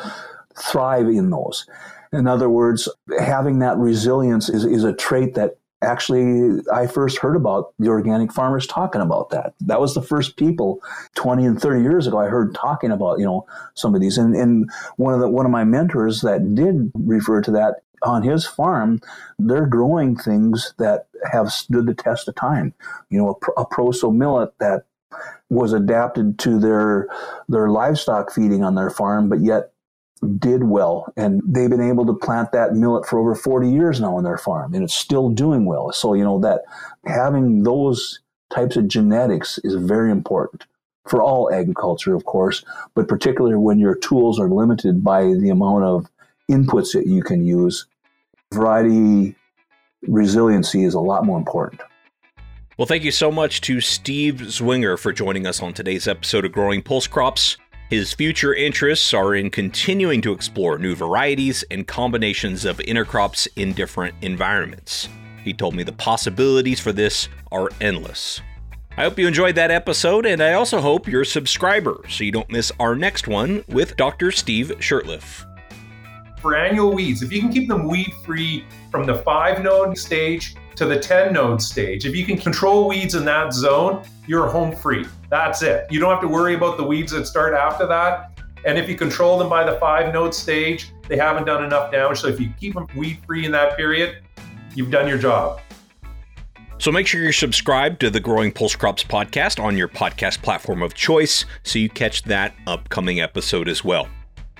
thrive 0.57 1.07
in 1.07 1.31
those. 1.31 1.67
In 2.13 2.27
other 2.27 2.49
words, 2.49 2.87
having 3.19 3.59
that 3.59 3.77
resilience 3.77 4.47
is, 4.47 4.63
is 4.63 4.83
a 4.83 4.93
trait 4.93 5.33
that 5.33 5.57
actually 5.81 6.61
I 6.71 6.87
first 6.87 7.17
heard 7.17 7.35
about 7.35 7.73
the 7.79 7.89
organic 7.89 8.31
farmers 8.31 8.65
talking 8.65 9.01
about 9.01 9.31
that. 9.31 9.53
That 9.61 9.81
was 9.81 9.93
the 9.93 10.01
first 10.01 10.37
people 10.37 10.81
20 11.15 11.45
and 11.45 11.61
30 11.61 11.81
years 11.81 12.07
ago 12.07 12.19
I 12.19 12.27
heard 12.27 12.55
talking 12.55 12.91
about, 12.91 13.19
you 13.19 13.25
know, 13.25 13.45
some 13.73 13.93
of 13.93 14.01
these. 14.01 14.17
And, 14.17 14.35
and 14.35 14.69
one 14.97 15.13
of 15.13 15.19
the 15.19 15.29
one 15.29 15.45
of 15.45 15.51
my 15.51 15.63
mentors 15.63 16.21
that 16.21 16.55
did 16.55 16.91
refer 16.93 17.41
to 17.41 17.51
that 17.51 17.81
on 18.03 18.21
his 18.21 18.45
farm, 18.45 19.01
they're 19.39 19.65
growing 19.65 20.15
things 20.15 20.73
that 20.77 21.07
have 21.31 21.51
stood 21.51 21.85
the 21.85 21.93
test 21.93 22.27
of 22.27 22.35
time. 22.35 22.73
You 23.09 23.17
know, 23.19 23.39
a, 23.57 23.61
a 23.61 23.65
proso 23.65 24.13
millet 24.15 24.53
that 24.59 24.85
was 25.49 25.73
adapted 25.73 26.39
to 26.39 26.59
their 26.59 27.07
their 27.47 27.69
livestock 27.69 28.31
feeding 28.31 28.63
on 28.63 28.75
their 28.75 28.89
farm, 28.89 29.29
but 29.29 29.41
yet 29.41 29.72
did 30.39 30.63
well. 30.63 31.11
And 31.17 31.41
they've 31.45 31.69
been 31.69 31.81
able 31.81 32.05
to 32.05 32.13
plant 32.13 32.51
that 32.51 32.73
millet 32.73 33.05
for 33.05 33.19
over 33.19 33.35
40 33.35 33.69
years 33.69 33.99
now 33.99 34.17
on 34.17 34.23
their 34.23 34.37
farm, 34.37 34.73
and 34.73 34.83
it's 34.83 34.93
still 34.93 35.29
doing 35.29 35.65
well. 35.65 35.91
So, 35.91 36.13
you 36.13 36.23
know, 36.23 36.39
that 36.39 36.61
having 37.05 37.63
those 37.63 38.19
types 38.53 38.75
of 38.75 38.87
genetics 38.87 39.59
is 39.63 39.75
very 39.75 40.11
important 40.11 40.65
for 41.07 41.21
all 41.21 41.51
agriculture, 41.51 42.15
of 42.15 42.25
course, 42.25 42.63
but 42.95 43.07
particularly 43.07 43.57
when 43.57 43.79
your 43.79 43.95
tools 43.95 44.39
are 44.39 44.49
limited 44.49 45.03
by 45.03 45.23
the 45.23 45.49
amount 45.49 45.83
of 45.83 46.09
inputs 46.49 46.93
that 46.93 47.07
you 47.07 47.21
can 47.21 47.45
use. 47.45 47.85
Variety 48.53 49.35
resiliency 50.07 50.83
is 50.83 50.93
a 50.93 50.99
lot 50.99 51.25
more 51.25 51.37
important. 51.37 51.81
Well, 52.77 52.85
thank 52.85 53.03
you 53.03 53.11
so 53.11 53.31
much 53.31 53.61
to 53.61 53.81
Steve 53.81 54.35
Zwinger 54.35 54.97
for 54.97 55.11
joining 55.11 55.45
us 55.45 55.61
on 55.61 55.73
today's 55.73 56.07
episode 56.07 56.45
of 56.45 56.51
Growing 56.51 56.81
Pulse 56.81 57.07
Crops. 57.07 57.57
His 57.89 58.13
future 58.13 58.53
interests 58.53 59.13
are 59.13 59.35
in 59.35 59.49
continuing 59.49 60.21
to 60.21 60.31
explore 60.31 60.77
new 60.77 60.95
varieties 60.95 61.63
and 61.69 61.87
combinations 61.87 62.65
of 62.65 62.77
intercrops 62.77 63.47
in 63.55 63.73
different 63.73 64.15
environments. 64.21 65.09
He 65.43 65.53
told 65.53 65.75
me 65.75 65.83
the 65.83 65.91
possibilities 65.91 66.79
for 66.79 66.91
this 66.91 67.29
are 67.51 67.69
endless. 67.81 68.41
I 68.97 69.03
hope 69.03 69.19
you 69.19 69.27
enjoyed 69.27 69.55
that 69.55 69.71
episode, 69.71 70.25
and 70.25 70.41
I 70.41 70.53
also 70.53 70.79
hope 70.79 71.07
you're 71.07 71.21
a 71.21 71.25
subscriber 71.25 72.03
so 72.09 72.23
you 72.23 72.31
don't 72.31 72.51
miss 72.51 72.71
our 72.79 72.95
next 72.95 73.27
one 73.27 73.63
with 73.67 73.97
Dr. 73.97 74.31
Steve 74.31 74.71
Shirtliffe. 74.79 75.45
For 76.41 76.55
annual 76.55 76.93
weeds, 76.93 77.21
if 77.21 77.31
you 77.31 77.41
can 77.41 77.51
keep 77.51 77.67
them 77.67 77.87
weed 77.87 78.11
free 78.25 78.65
from 78.91 79.05
the 79.05 79.15
five 79.15 79.63
node 79.63 79.97
stage 79.97 80.55
to 80.75 80.85
the 80.85 80.99
10 80.99 81.33
node 81.33 81.61
stage. 81.61 82.05
If 82.05 82.15
you 82.15 82.25
can 82.25 82.37
control 82.37 82.87
weeds 82.87 83.15
in 83.15 83.25
that 83.25 83.53
zone, 83.53 84.03
you're 84.27 84.47
home 84.47 84.75
free. 84.75 85.05
That's 85.33 85.63
it. 85.63 85.87
You 85.89 85.99
don't 85.99 86.11
have 86.11 86.21
to 86.21 86.27
worry 86.27 86.53
about 86.53 86.77
the 86.77 86.83
weeds 86.83 87.11
that 87.13 87.25
start 87.25 87.55
after 87.55 87.87
that. 87.87 88.39
And 88.65 88.77
if 88.77 88.87
you 88.87 88.93
control 88.93 89.39
them 89.39 89.49
by 89.49 89.63
the 89.63 89.79
five 89.79 90.13
node 90.13 90.31
stage, 90.31 90.91
they 91.07 91.17
haven't 91.17 91.45
done 91.45 91.63
enough 91.63 91.91
damage. 91.91 92.19
So 92.19 92.27
if 92.27 92.39
you 92.39 92.53
keep 92.59 92.75
them 92.75 92.85
weed 92.95 93.17
free 93.25 93.43
in 93.43 93.51
that 93.51 93.75
period, 93.75 94.17
you've 94.75 94.91
done 94.91 95.07
your 95.07 95.17
job. 95.17 95.59
So 96.77 96.91
make 96.91 97.07
sure 97.07 97.19
you're 97.19 97.33
subscribed 97.33 97.99
to 98.01 98.11
the 98.11 98.19
Growing 98.19 98.51
Pulse 98.51 98.75
Crops 98.75 99.03
podcast 99.03 99.59
on 99.59 99.75
your 99.75 99.87
podcast 99.87 100.43
platform 100.43 100.83
of 100.83 100.93
choice 100.93 101.45
so 101.63 101.79
you 101.79 101.89
catch 101.89 102.21
that 102.25 102.53
upcoming 102.67 103.19
episode 103.19 103.67
as 103.67 103.83
well. 103.83 104.07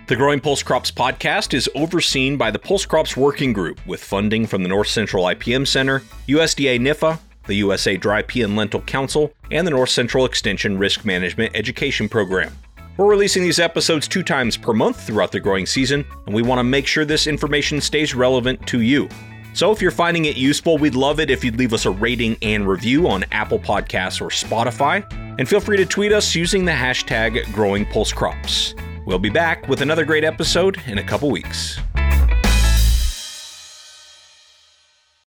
The 0.07 0.15
Growing 0.15 0.39
Pulse 0.39 0.63
Crops 0.63 0.89
podcast 0.89 1.53
is 1.53 1.69
overseen 1.75 2.35
by 2.35 2.49
the 2.49 2.57
Pulse 2.57 2.87
Crops 2.87 3.15
Working 3.15 3.53
Group 3.53 3.85
with 3.85 4.03
funding 4.03 4.47
from 4.47 4.63
the 4.63 4.69
North 4.69 4.87
Central 4.87 5.25
IPM 5.25 5.67
Center, 5.67 5.99
USDA 6.27 6.79
NIFA, 6.79 7.19
the 7.47 7.55
USA 7.55 7.97
Dry 7.97 8.21
Pea 8.21 8.43
and 8.43 8.55
Lentil 8.55 8.81
Council, 8.81 9.33
and 9.51 9.65
the 9.65 9.71
North 9.71 9.89
Central 9.89 10.25
Extension 10.25 10.77
Risk 10.77 11.05
Management 11.05 11.55
Education 11.55 12.09
Program. 12.09 12.51
We're 12.97 13.07
releasing 13.07 13.41
these 13.41 13.59
episodes 13.59 14.07
two 14.07 14.21
times 14.21 14.55
per 14.55 14.71
month 14.71 15.01
throughout 15.01 15.31
the 15.31 15.39
growing 15.39 15.65
season, 15.65 16.05
and 16.25 16.35
we 16.35 16.43
want 16.43 16.59
to 16.59 16.63
make 16.63 16.85
sure 16.85 17.05
this 17.05 17.25
information 17.25 17.81
stays 17.81 18.13
relevant 18.13 18.65
to 18.67 18.81
you. 18.81 19.09
So 19.53 19.71
if 19.71 19.81
you're 19.81 19.91
finding 19.91 20.25
it 20.25 20.35
useful, 20.35 20.77
we'd 20.77 20.95
love 20.95 21.19
it 21.19 21.29
if 21.29 21.43
you'd 21.43 21.57
leave 21.57 21.73
us 21.73 21.85
a 21.85 21.91
rating 21.91 22.37
and 22.41 22.67
review 22.67 23.07
on 23.07 23.23
Apple 23.31 23.59
Podcasts 23.59 24.21
or 24.21 24.29
Spotify, 24.29 25.05
and 25.39 25.49
feel 25.49 25.59
free 25.59 25.77
to 25.77 25.85
tweet 25.85 26.11
us 26.11 26.35
using 26.35 26.65
the 26.65 26.71
hashtag 26.71 27.51
Growing 27.51 27.85
Pulse 27.85 28.13
Crops. 28.13 28.75
We'll 29.05 29.19
be 29.19 29.29
back 29.29 29.67
with 29.67 29.81
another 29.81 30.05
great 30.05 30.23
episode 30.23 30.79
in 30.87 30.97
a 30.97 31.03
couple 31.03 31.29
weeks. 31.29 31.79